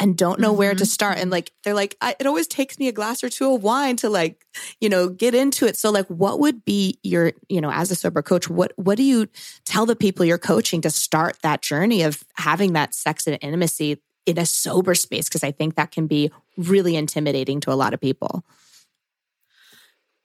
[0.00, 1.18] and don't know where to start.
[1.18, 3.96] And like they're like, I, it always takes me a glass or two of wine
[3.96, 4.44] to like,
[4.80, 5.76] you know, get into it.
[5.76, 9.04] So like, what would be your, you know, as a sober coach, what what do
[9.04, 9.28] you
[9.64, 14.02] tell the people you're coaching to start that journey of having that sex and intimacy
[14.26, 15.28] in a sober space?
[15.28, 18.44] Because I think that can be really intimidating to a lot of people.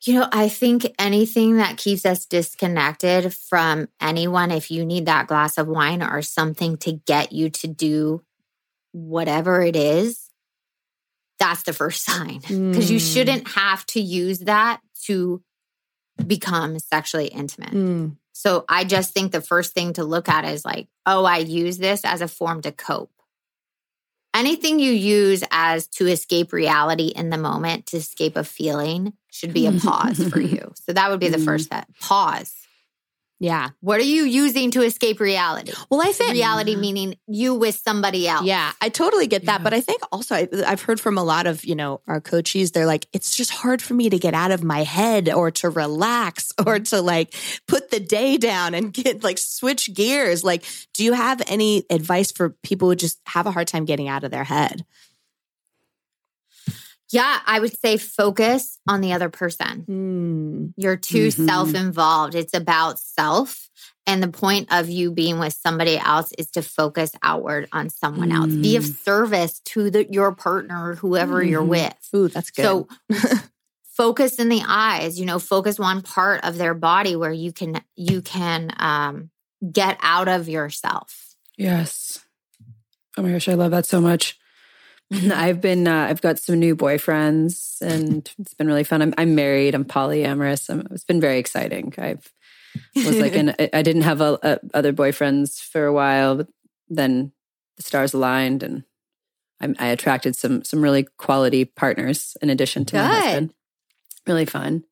[0.05, 5.27] You know, I think anything that keeps us disconnected from anyone, if you need that
[5.27, 8.23] glass of wine or something to get you to do
[8.93, 10.29] whatever it is,
[11.37, 12.39] that's the first sign.
[12.39, 13.13] Because you Mm.
[13.13, 15.43] shouldn't have to use that to
[16.25, 17.71] become sexually intimate.
[17.71, 18.15] Mm.
[18.31, 21.77] So I just think the first thing to look at is like, oh, I use
[21.77, 23.11] this as a form to cope.
[24.39, 29.51] Anything you use as to escape reality in the moment, to escape a feeling, should
[29.53, 30.71] be a pause for you.
[30.85, 31.45] So that would be the Mm.
[31.45, 31.87] first step.
[31.99, 32.53] Pause.
[33.39, 33.69] Yeah.
[33.79, 35.71] What are you using to escape reality?
[35.89, 38.45] Well, I think Reality meaning you with somebody else.
[38.45, 39.59] Yeah, I totally get that.
[39.59, 39.63] Yeah.
[39.63, 42.71] But I think also I, I've heard from a lot of, you know, our coaches,
[42.71, 45.69] they're like, it's just hard for me to get out of my head or to
[45.69, 47.33] relax or to like
[47.67, 50.43] put the day down and get like switch gears.
[50.43, 54.09] Like, do you have any advice for people who just have a hard time getting
[54.09, 54.85] out of their head?
[57.11, 59.81] Yeah, I would say focus on the other person.
[59.87, 60.65] Hmm.
[60.77, 61.45] You're too Mhm.
[61.45, 62.35] self involved.
[62.35, 63.67] It's about self.
[64.05, 68.31] And the point of you being with somebody else is to focus outward on someone
[68.31, 68.53] else.
[68.55, 69.03] Be of Mm.
[69.03, 71.67] service to the, your partner whoever you're Mhm.
[71.69, 71.93] with.
[72.15, 72.63] Ooh, that's good.
[72.63, 72.87] So
[73.93, 77.81] focus in the eyes, you know, focus one part of their body where you can
[77.95, 79.29] you can um
[79.71, 81.35] get out of yourself.
[81.57, 82.19] Yes.
[83.17, 84.38] Oh my gosh, I love that so much.
[85.33, 89.01] I've been uh, I've got some new boyfriends and it's been really fun.
[89.01, 89.73] I'm I'm married.
[89.73, 90.69] I'm polyamorous.
[90.69, 91.93] I'm, it's been very exciting.
[91.97, 92.31] I've
[92.95, 96.47] was like in, I didn't have a, a, other boyfriends for a while, but
[96.87, 97.31] then
[97.77, 98.83] the stars aligned and
[99.59, 102.97] I, I attracted some some really quality partners in addition to Good.
[102.97, 103.53] my husband.
[104.27, 104.83] Really fun.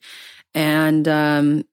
[0.55, 1.65] And um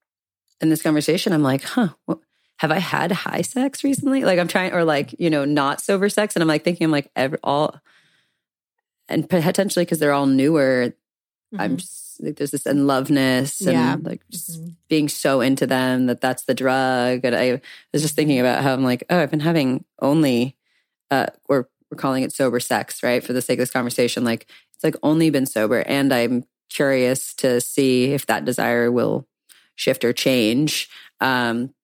[0.61, 2.19] in this conversation, I'm like, huh, what,
[2.59, 4.25] have I had high sex recently?
[4.25, 6.35] Like I'm trying, or like, you know, not sober sex.
[6.35, 7.81] And I'm like thinking, I'm like, every, all,
[9.09, 10.95] and potentially because they're all newer,
[11.59, 11.81] I'm Mhm.
[11.81, 13.97] just like, there's this in loveness and Yeah.
[14.03, 14.75] like just Mhm.
[14.89, 17.25] being so into them that that's the drug.
[17.25, 17.61] And I
[17.93, 20.57] was just thinking about how I'm like, oh, I've been having only,
[21.11, 23.23] uh, or we're calling it sober sex, right?
[23.23, 25.81] For the sake of this conversation, like it's like only been sober.
[25.87, 29.27] And I'm curious to see if that desire will
[29.77, 30.89] shift or change.
[31.21, 31.75] Um,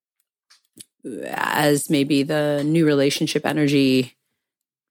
[1.26, 4.16] as maybe the new relationship energy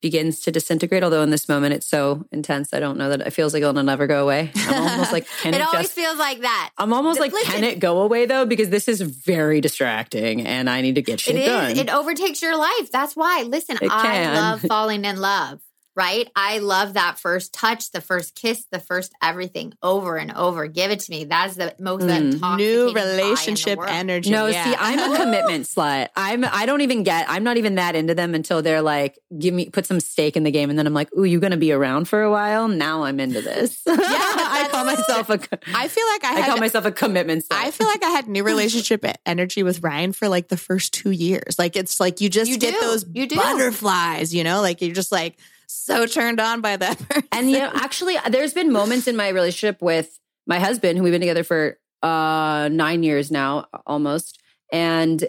[0.01, 1.03] begins to disintegrate.
[1.03, 3.81] Although in this moment it's so intense, I don't know that it feels like it'll
[3.83, 4.51] never go away.
[4.55, 5.93] I'm almost like, can it it, always just?
[5.93, 6.71] feels like that.
[6.77, 7.51] I'm almost like, Listen.
[7.53, 8.45] can it go away though?
[8.45, 11.47] Because this is very distracting, and I need to get shit It is.
[11.47, 11.77] done.
[11.77, 12.91] It overtakes your life.
[12.91, 13.43] That's why.
[13.47, 15.59] Listen, I love falling in love.
[15.99, 16.29] Right?
[16.33, 20.65] I love that first touch, the first kiss, the first everything over and over.
[20.67, 21.25] Give it to me.
[21.25, 22.33] That's the most Mm.
[22.33, 23.91] intoxicating high New in the relationship world.
[23.91, 24.29] energy.
[24.31, 24.63] no, yeah.
[24.63, 26.07] see, I'm a commitment slut.
[26.15, 26.45] I'm.
[26.45, 27.25] I don't even get.
[27.29, 30.43] I'm not even that into them until they're like, give me, put some stake in
[30.43, 32.69] the game, and then I'm like, ooh, you're gonna be around for a while?
[32.69, 33.81] Now I'm into this.
[33.87, 35.39] Yeah, I call myself a.
[35.75, 37.57] I feel like I, I had, call myself a commitment slut.
[37.57, 41.11] I feel like I had new relationship energy with Ryan for like the first two
[41.11, 41.59] years.
[41.59, 42.79] Like it's like you just You get do.
[42.79, 43.35] those You do.
[43.35, 45.37] butterflies, you know, like you're just like
[45.69, 46.97] so turned on by that.
[47.09, 47.27] person.
[47.31, 51.13] And you know, actually, there's been moments in my relationship with my husband, who we've
[51.13, 54.41] been together for uh, nine years now, almost.
[54.71, 55.27] And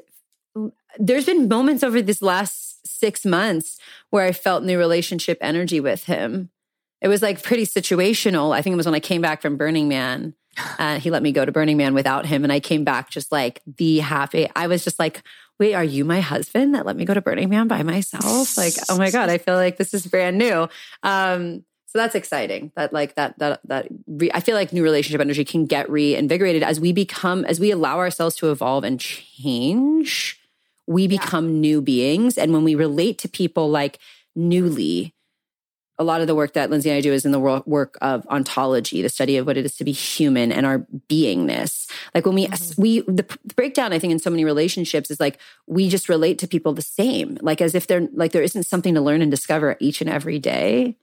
[0.99, 3.79] there's been moments over this last six months
[4.11, 6.51] where I felt new relationship energy with him.
[7.01, 8.55] It was like pretty situational.
[8.55, 10.35] I think it was when I came back from Burning Man.
[10.79, 13.31] Uh, he let me go to Burning Man without him, and I came back just
[13.31, 14.49] like the happy.
[14.57, 15.23] I was just like,
[15.61, 18.75] "Wait, are you my husband that let me go to Burning Man by myself?" Like,
[18.89, 20.69] oh my god, I feel like this is brand new.
[21.05, 22.71] Um, so that's exciting.
[22.77, 26.63] That like that that that re, I feel like new relationship energy can get reinvigorated
[26.63, 30.41] as we become as we allow ourselves to evolve and change.
[30.87, 33.99] We become new beings, and when we relate to people like
[34.35, 35.15] newly,
[36.01, 38.27] a lot of the work that Lindsay and I do is in the work of
[38.29, 40.79] ontology, the study of what it is to be human and our
[41.11, 41.87] beingness.
[42.15, 42.79] Like when we Mhm.
[42.79, 46.49] we the breakdown, I think in so many relationships is like we just relate to
[46.49, 49.77] people the same, like as if they're like there isn't something to learn and discover
[49.79, 50.97] each and every day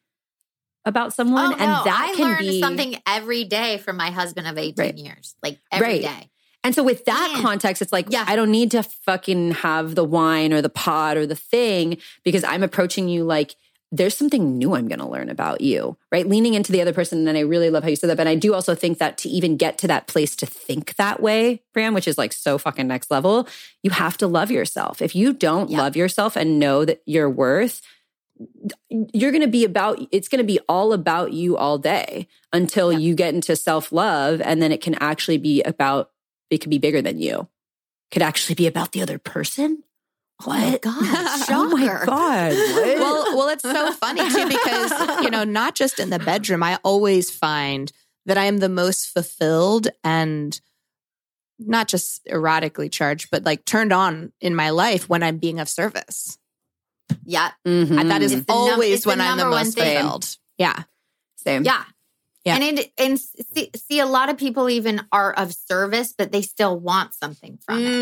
[0.83, 4.47] about someone, Oh, and no, that I can be something every day from my husband
[4.47, 4.97] of 18 Right.
[4.97, 5.35] years.
[5.43, 6.01] Like every Right.
[6.01, 6.29] day.
[6.63, 7.41] And so with that Man.
[7.43, 8.25] context, it's like, Yeah.
[8.27, 12.43] I don't need to fucking have the wine or the pot or the thing because
[12.43, 13.55] I'm approaching you like
[13.91, 16.27] there's something new I'm going to learn about you, right?
[16.27, 17.25] Leaning into the other person.
[17.27, 18.17] And I really love how you said that.
[18.17, 21.21] But I do also think that to even get to that place to think that
[21.21, 23.47] way, Bram, which is like so fucking next level,
[23.83, 25.01] you have to love yourself.
[25.01, 25.77] If you don't Yeah.
[25.79, 27.81] love yourself and know that your worth,
[28.89, 32.91] you're going to be about it's going to be all about you all day until
[32.91, 32.99] Yeah.
[32.99, 36.11] you get into self-love and then it can actually be about
[36.49, 37.47] it could be bigger than you
[38.11, 39.83] could actually be about the other person
[40.45, 40.95] Oh my what God.
[41.49, 42.99] oh my god what?
[42.99, 46.61] well, well, it's so funny too because you know, not just in the bedroom.
[46.63, 47.91] I always find
[48.25, 50.59] that I am the most fulfilled and
[51.59, 55.67] not just erotically charged, but like turned on in my life when I'm being of
[55.67, 56.37] service.
[57.23, 57.51] Yeah.
[57.65, 57.99] Mhm.
[57.99, 60.01] And that is It's the num- always the when I'm the one most thing.
[60.01, 60.37] fulfilled.
[60.57, 60.83] Yeah.
[61.37, 61.83] same Yeah.
[62.47, 62.55] Yeah.
[62.55, 66.41] And it, and see, see, a lot of people even are of service, but they
[66.41, 67.93] still want something from it.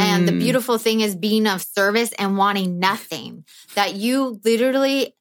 [0.00, 0.38] And the Mm.
[0.38, 3.44] beautiful thing is being of service and wanting nothing.
[3.74, 5.14] That you literally,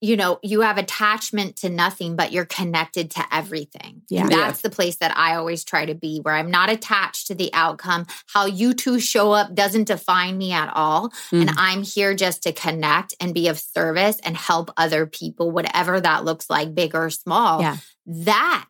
[0.00, 4.02] you know, you have attachment to nothing, but you're connected to everything.
[4.08, 4.28] Yeah.
[4.28, 7.50] That's the place that I always try to be, where I'm not attached to the
[7.52, 8.06] outcome.
[8.26, 11.12] How you two show up doesn't define me at all.
[11.30, 11.54] And Mhm.
[11.58, 16.24] I'm here just to connect and be of service and help other people, whatever that
[16.24, 17.60] looks like, big or small.
[17.60, 17.76] Yeah.
[18.06, 18.66] That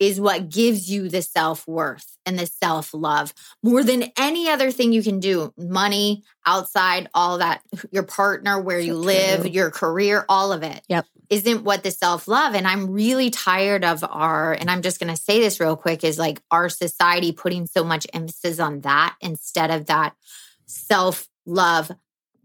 [0.00, 4.70] is what gives you the self worth and the self love more than any other
[4.70, 5.52] thing you can do.
[5.58, 9.50] Money, outside, all that, your partner, where you live, true.
[9.50, 10.82] your career, all of it.
[10.88, 11.06] Yep.
[11.28, 12.54] Isn't what the self love.
[12.54, 16.02] And I'm really tired of our, and I'm just going to say this real quick
[16.02, 20.14] is like our society putting so much emphasis on that instead of that
[20.64, 21.92] self love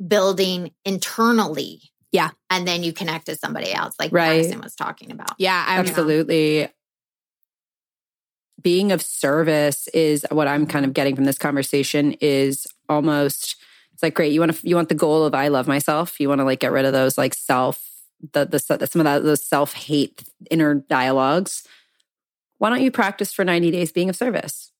[0.05, 1.81] building internally.
[2.11, 2.31] Yeah.
[2.49, 4.37] And then you connect to somebody else, like Right.
[4.37, 5.35] Madison was talking about.
[5.37, 6.69] Yeah, absolutely
[8.61, 13.57] being of service is what I'm kind of getting from this conversation is almost
[13.93, 16.29] it's like great you want to you want the goal of I love myself you
[16.29, 17.83] want to like get rid of those like self
[18.33, 21.63] the the some of that those self hate inner dialogues
[22.57, 24.71] why don't you practice for 90 days being of service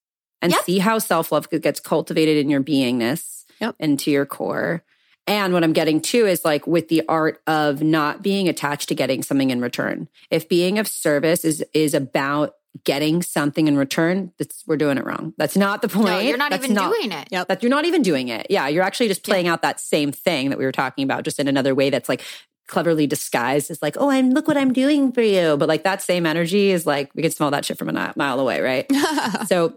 [0.42, 0.64] and yep.
[0.64, 3.76] see how self love gets cultivated in your beingness yep.
[3.80, 4.84] and to your core
[5.28, 8.96] and what I'm getting to is like with the art of not being attached to
[8.96, 10.08] getting something in return.
[10.30, 15.06] If being of service is is about getting something in return, that's we're doing it
[15.06, 15.34] wrong.
[15.38, 16.08] That's not the point.
[16.08, 17.28] No, you're not that's even not, doing it.
[17.32, 17.48] Yep.
[17.48, 18.48] That you're not even doing it.
[18.50, 19.54] Yeah, you're actually just playing yeah.
[19.54, 22.22] out that same thing that we were talking about, just in another way that's like
[22.68, 25.58] cleverly disguised as like, oh, I'm look what I'm doing for you.
[25.58, 28.40] But like that same energy is like we can smell that shit from a mile
[28.40, 28.92] away, right?
[29.48, 29.74] so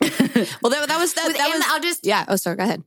[0.00, 1.34] well, that, that was that.
[1.36, 2.24] that was, I'll just yeah.
[2.28, 2.56] Oh, sorry.
[2.56, 2.84] Go ahead.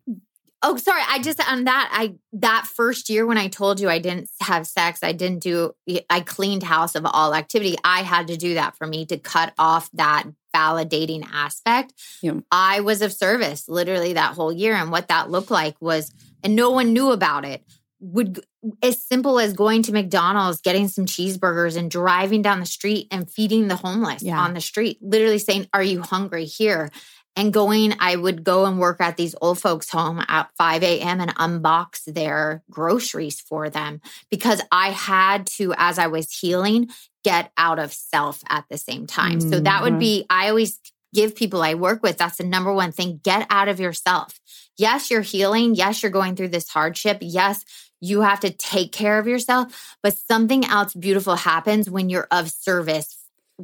[0.63, 1.01] Oh, sorry.
[1.07, 4.67] I just on that I that first year when I told you I didn't have
[4.67, 5.73] sex, I didn't do
[6.09, 7.77] I cleaned house of all activity.
[7.83, 11.93] I had to do that for me to cut off that validating aspect.
[12.21, 12.41] Yeah.
[12.51, 16.11] I was of service literally that whole year and what that looked like was
[16.43, 17.63] and no one knew about it.
[17.99, 18.43] Would
[18.83, 23.29] as simple as going to McDonald's, getting some cheeseburgers and driving down the street and
[23.29, 24.39] feeding the homeless yeah.
[24.39, 26.89] on the street, literally saying, "Are you hungry here?"
[27.35, 31.21] And going, I would go and work at these old folks' home at 5 a.m.
[31.21, 36.89] and unbox their groceries for them because I had to, as I was healing,
[37.23, 39.39] get out of self at the same time.
[39.39, 39.49] Mm-hmm.
[39.49, 39.99] So that would mm-hmm.
[39.99, 40.79] be, I always
[41.13, 44.39] give people I work with, that's the number one thing get out of yourself.
[44.77, 45.75] Yes, you're healing.
[45.75, 47.19] Yes, you're going through this hardship.
[47.21, 47.63] Yes,
[47.99, 52.49] you have to take care of yourself, but something else beautiful happens when you're of
[52.49, 53.17] service,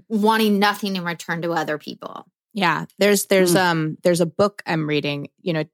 [0.07, 2.27] wanting nothing in return to other people.
[2.53, 3.59] Yeah, there's there's mm.
[3.59, 5.65] um there's a book I'm reading, you know,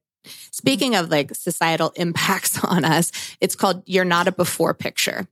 [0.50, 5.26] speaking of like societal impacts on us, it's called You're Not a Before Picture.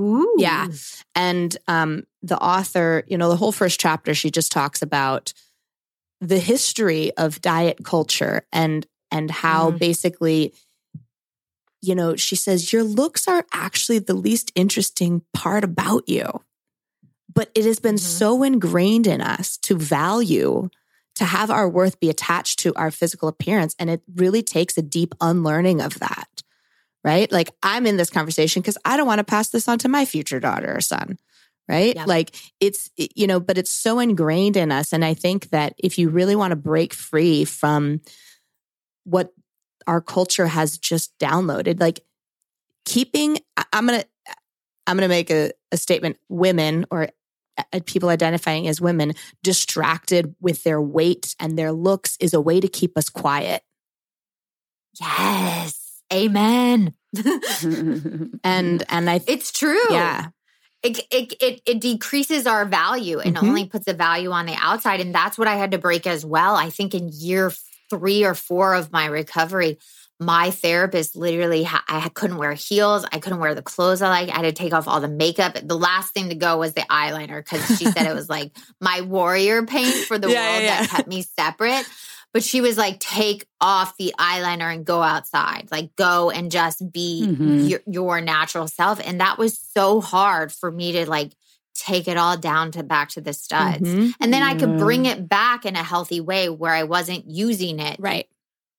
[0.00, 0.34] Ooh.
[0.38, 0.68] Yeah.
[1.14, 5.32] And um the author, you know, the whole first chapter she just talks about
[6.20, 9.78] the history of diet culture and and how mm.
[9.78, 10.54] basically
[11.82, 16.40] you know, she says your looks are actually the least interesting part about you
[17.34, 18.18] but it has been mm-hmm.
[18.18, 20.68] so ingrained in us to value
[21.16, 24.82] to have our worth be attached to our physical appearance and it really takes a
[24.82, 26.42] deep unlearning of that
[27.04, 29.88] right like i'm in this conversation because i don't want to pass this on to
[29.88, 31.18] my future daughter or son
[31.68, 32.04] right yeah.
[32.04, 35.98] like it's you know but it's so ingrained in us and i think that if
[35.98, 38.00] you really want to break free from
[39.04, 39.32] what
[39.86, 42.00] our culture has just downloaded like
[42.84, 43.38] keeping
[43.72, 44.04] i'm gonna
[44.86, 47.08] i'm gonna make a, a statement women or
[47.86, 52.68] people identifying as women distracted with their weight and their looks is a way to
[52.68, 53.62] keep us quiet.
[55.00, 56.02] Yes.
[56.12, 56.94] Amen.
[58.44, 59.80] and and I It's true.
[59.90, 60.28] Yeah.
[60.82, 63.48] It, it, it, it decreases our value and mm-hmm.
[63.48, 65.00] only puts a value on the outside.
[65.00, 66.56] And that's what I had to break as well.
[66.56, 67.50] I think in year
[67.88, 69.78] three or four of my recovery,
[70.20, 73.04] my therapist literally ha- I couldn't wear heels.
[73.10, 74.28] I couldn't wear the clothes I like.
[74.28, 75.56] I had to take off all the makeup.
[75.62, 79.00] The last thing to go was the eyeliner because she said it was like my
[79.00, 80.80] warrior paint for the yeah, world yeah, yeah.
[80.82, 81.88] that kept me separate.
[82.32, 85.68] But she was like, take off the eyeliner and go outside.
[85.70, 87.60] Like, go and just be mm-hmm.
[87.60, 89.00] your, your natural self.
[89.04, 91.32] And that was so hard for me to like
[91.74, 93.88] take it all down to back to the studs.
[93.88, 94.10] Mm-hmm.
[94.20, 97.78] And then I could bring it back in a healthy way where I wasn't using
[97.78, 98.26] it right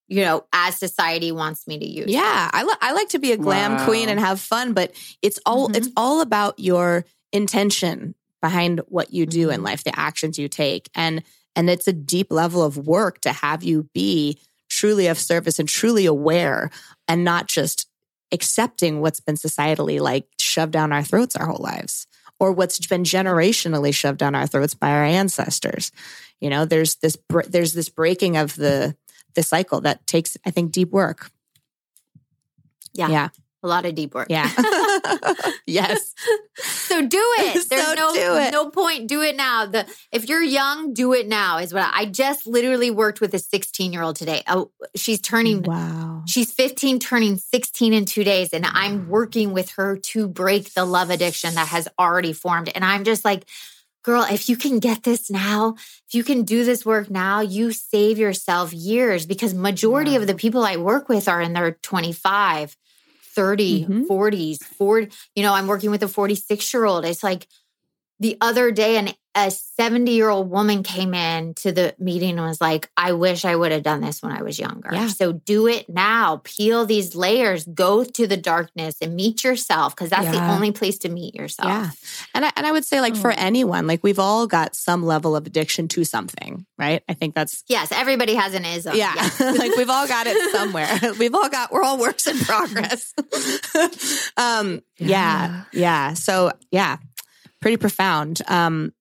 [0.08, 2.06] you know, as society wants me to use.
[2.08, 3.84] Yeah, I, li- I like to be a glam wow.
[3.84, 4.92] queen and have fun, but
[5.22, 5.76] it's all mm-hmm.
[5.76, 9.54] it's all about your intention behind what you do mm-hmm.
[9.54, 11.22] in life, the actions you take, and
[11.56, 14.38] and it's a deep level of work to have you be
[14.68, 16.70] truly of service and truly aware,
[17.08, 17.88] and not just
[18.32, 22.06] accepting what's been societally like shoved down our throats our whole lives
[22.38, 25.90] or what's been generationally shoved down our throats by our ancestors.
[26.40, 27.16] You know, there's this
[27.48, 28.96] there's this breaking of the
[29.36, 31.30] the cycle that takes, I think, deep work.
[32.92, 33.08] Yeah.
[33.08, 33.28] Yeah.
[33.62, 34.26] A lot of deep work.
[34.28, 34.50] Yeah.
[35.66, 36.14] yes.
[36.56, 37.68] So do it.
[37.68, 38.52] There's so no it.
[38.52, 39.08] no point.
[39.08, 39.66] Do it now.
[39.66, 41.58] The if you're young, do it now.
[41.58, 44.42] Is what I, I just literally worked with a 16 year old today.
[44.46, 45.62] Oh, she's turning.
[45.62, 46.22] Wow.
[46.26, 50.84] She's 15, turning 16 in two days, and I'm working with her to break the
[50.84, 52.70] love addiction that has already formed.
[52.74, 53.46] And I'm just like,
[54.06, 55.74] girl, if you can get this now,
[56.06, 60.34] if you can do this work now, you save yourself years because majority of the
[60.36, 62.76] people I work with are in their 25,
[63.34, 64.02] 30, mm-hmm.
[64.04, 65.08] 40s, 40.
[65.34, 67.04] You know, I'm working with a 46 year old.
[67.04, 67.48] It's like,
[68.18, 72.48] the other day, an a 70 year old woman came in to the meeting and
[72.48, 74.88] was like, I wish I would have done this when I was younger.
[74.90, 75.08] Yeah.
[75.08, 76.40] So do it now.
[76.42, 80.96] Peel these layers, go to the darkness and meet yourself because that's the only place
[81.00, 81.68] to meet yourself.
[81.68, 81.90] Yeah.
[82.34, 85.36] And I, and I would say, like, for anyone, like, we've all got some level
[85.36, 87.02] of addiction to something, right?
[87.06, 88.96] I think that's, Yes, everybody has an ism.
[88.96, 89.38] yeah, Yes.
[89.58, 90.88] like, we've all got it somewhere.
[91.18, 93.12] we've all got, we're all works in progress.
[94.38, 95.64] um, yeah.
[95.72, 96.14] Yeah.
[96.14, 96.96] So, yeah,
[97.66, 98.42] pretty profound.
[98.46, 98.92] Um,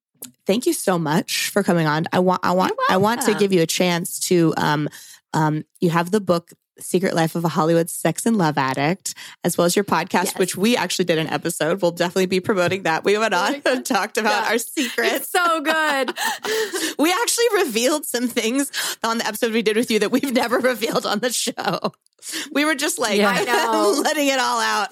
[0.47, 2.05] thank you so much for coming on.
[2.11, 4.89] I want, I want, I want to give you a chance to, um,
[5.35, 6.49] um, you have the book,
[6.79, 9.13] Secret Life of a Hollywood Sex and Love Addict,
[9.43, 10.37] as well as your podcast, Yes.
[10.39, 11.79] which we actually did an episode.
[11.79, 13.03] We'll definitely be promoting that.
[13.03, 14.49] We went on and talked about Yeah.
[14.53, 15.13] our secrets.
[15.13, 16.17] It's so good.
[16.99, 18.71] we actually revealed some things
[19.03, 21.93] on the episode we did with you that we've never revealed on the show.
[22.51, 23.29] We were just like Yeah.
[23.29, 24.01] I know.
[24.03, 24.91] letting it all out.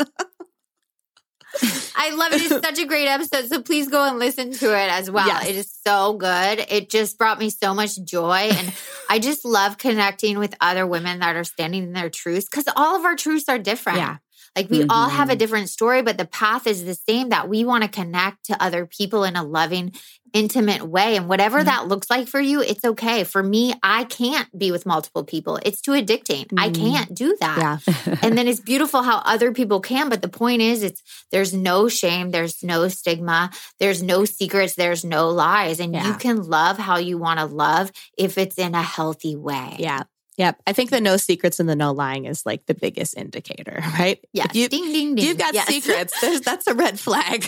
[1.96, 2.42] I love it.
[2.42, 3.48] It's such a great episode.
[3.48, 5.28] So please go and listen to it as well.
[5.28, 5.50] Yes.
[5.50, 6.66] It is so good.
[6.70, 8.50] It just brought me so much joy.
[8.52, 8.74] And
[9.10, 12.96] I just love connecting with other women that are standing in their truths because all
[12.96, 14.00] of our truths are different.
[14.00, 14.18] Yeah.
[14.56, 15.40] Like we all have a Mhm.
[15.40, 18.86] different story, but the path is the same that we want to connect to other
[18.86, 19.94] people in a loving,
[20.34, 21.16] intimate way.
[21.16, 21.66] And whatever Mhm.
[21.66, 23.24] that looks like for you, it's okay.
[23.24, 25.60] For me, I can't be with multiple people.
[25.64, 26.46] It's too addicting.
[26.58, 26.76] I Mhm.
[26.76, 28.16] can't do that Yeah.
[28.22, 31.02] and then it's beautiful how other people can but the point is it's
[31.32, 33.50] there's no shame there's no stigma
[33.80, 37.92] there's no secrets there's no lies and you can love how you want to love
[38.18, 40.04] if it's in a healthy way Yeah.
[40.38, 40.62] Yep.
[40.66, 44.24] I think the no secrets and the no lying is like the biggest indicator, right?
[44.34, 44.48] Yeah.
[44.54, 45.68] You, ding ding ding you've got Yes.
[45.68, 46.40] secrets.
[46.42, 47.46] That's a red flag.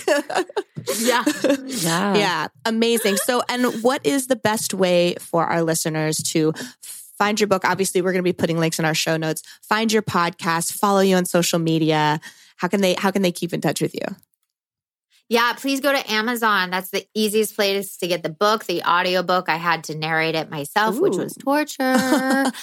[1.00, 1.24] yeah
[1.66, 2.16] Yeah.
[2.16, 2.48] yeah.
[2.66, 3.18] Amazing.
[3.18, 6.54] So, and what is the best way for our listeners to
[7.18, 7.66] find your book?
[7.66, 9.42] Obviously, we're going to be putting links in our show notes.
[9.68, 12.20] Find your podcast, follow you on social media.
[12.58, 14.06] How can they, how can they keep in touch with you?
[15.30, 19.50] Yeah please go to amazon that's the easiest place to get the book the audiobook
[19.50, 22.52] i had to narrate it myself which was torture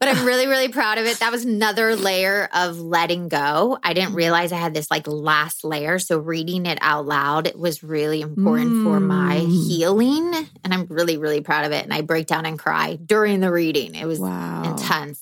[0.00, 1.18] but I'm really, really proud of it.
[1.20, 3.78] That was another layer of letting go.
[3.82, 5.98] I didn't realize I had this like last layer.
[5.98, 9.68] So reading it out loud it was really important for my Mm.
[9.68, 10.32] healing.
[10.64, 11.84] And I'm really, really proud of it.
[11.84, 13.94] And I break down and cry during the reading.
[13.94, 14.62] It was Wow.
[14.64, 15.20] intense.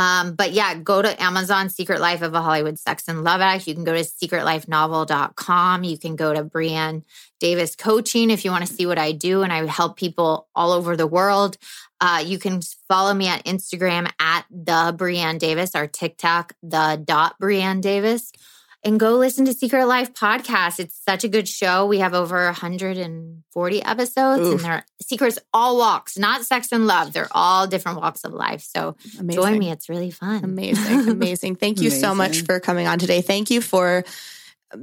[0.00, 3.66] Um, but yeah, go to Amazon Secret Life of a Hollywood Sex and Love Act.
[3.66, 5.84] You can go to secretlifenovel.com.
[5.84, 7.02] You can go to Brianne
[7.38, 9.42] Davis Coaching if you want to see what I do.
[9.42, 11.58] And I help people all over the world.
[12.00, 17.36] Uh, you can follow me on Instagram at the Brianne Davis or TikTok, the dot
[17.38, 18.32] Brianne Davis.
[18.82, 20.80] And go listen to Secret Life podcast.
[20.80, 21.86] It's such a good show.
[21.86, 24.54] We have over 140 episodes, Oof.
[24.54, 27.12] and they're secrets, all walks, not sex and love.
[27.12, 28.62] They're all different walks of life.
[28.62, 29.42] So Amazing.
[29.42, 29.70] join me.
[29.70, 30.44] It's really fun.
[30.44, 31.08] Amazing.
[31.10, 31.56] Amazing.
[31.56, 33.20] Thank you so much for coming on today.
[33.20, 34.02] Thank you for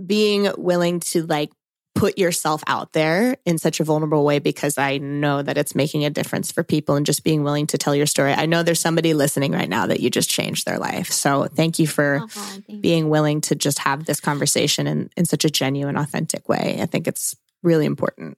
[0.05, 1.51] being willing to like
[1.97, 6.05] put yourself out there in such a vulnerable way because I know that it's making
[6.05, 8.33] a difference for people and just being willing to tell your story.
[8.33, 11.11] I know there's somebody listening right now that you just changed their life.
[11.11, 12.77] So thank you for Oh, thank you.
[12.79, 16.77] being willing to just have this conversation in, in such a genuine, authentic way.
[16.81, 18.37] I think it's really important.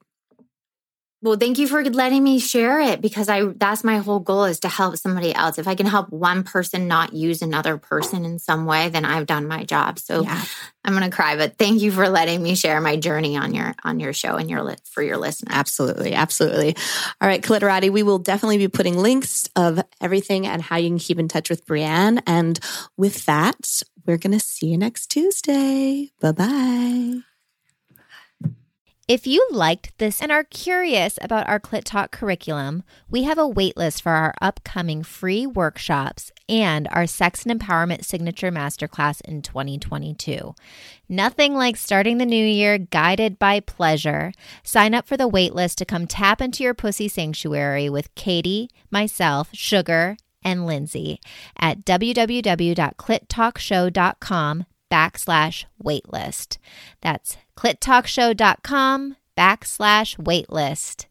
[1.22, 4.60] Well, thank you for letting me share it because I that's my whole goal is
[4.60, 5.58] to help somebody else.
[5.58, 9.26] If I can help one person not use another person in some way, then I've
[9.26, 9.98] done my job.
[9.98, 10.42] So Yeah.
[10.82, 13.74] I'm going to cry, but thank you for letting me share my journey on your
[13.84, 15.54] on your show and your for your listeners.
[15.54, 16.14] Absolutely.
[16.14, 16.74] Absolutely.
[17.20, 20.98] All right, Clitorati, we will definitely be putting links of everything and how you can
[20.98, 22.22] keep in touch with Brianne.
[22.26, 22.58] And
[22.96, 26.12] with that, we're going to see you next Tuesday.
[26.20, 27.20] Bye bye.
[29.10, 33.50] If you liked this and are curious about our Clit Talk curriculum, we have a
[33.50, 40.54] waitlist for our upcoming free workshops and our Sex and Empowerment Signature Masterclass in 2022.
[41.08, 44.30] Nothing like starting the new year guided by pleasure.
[44.62, 49.48] Sign up for the waitlist to come tap into your pussy sanctuary with Katie, myself,
[49.52, 51.20] Sugar, and Lindsay
[51.58, 56.58] at www.clittalkshow.com backslash waitlist.
[57.00, 61.06] That's clittalkshow.com backslash waitlist.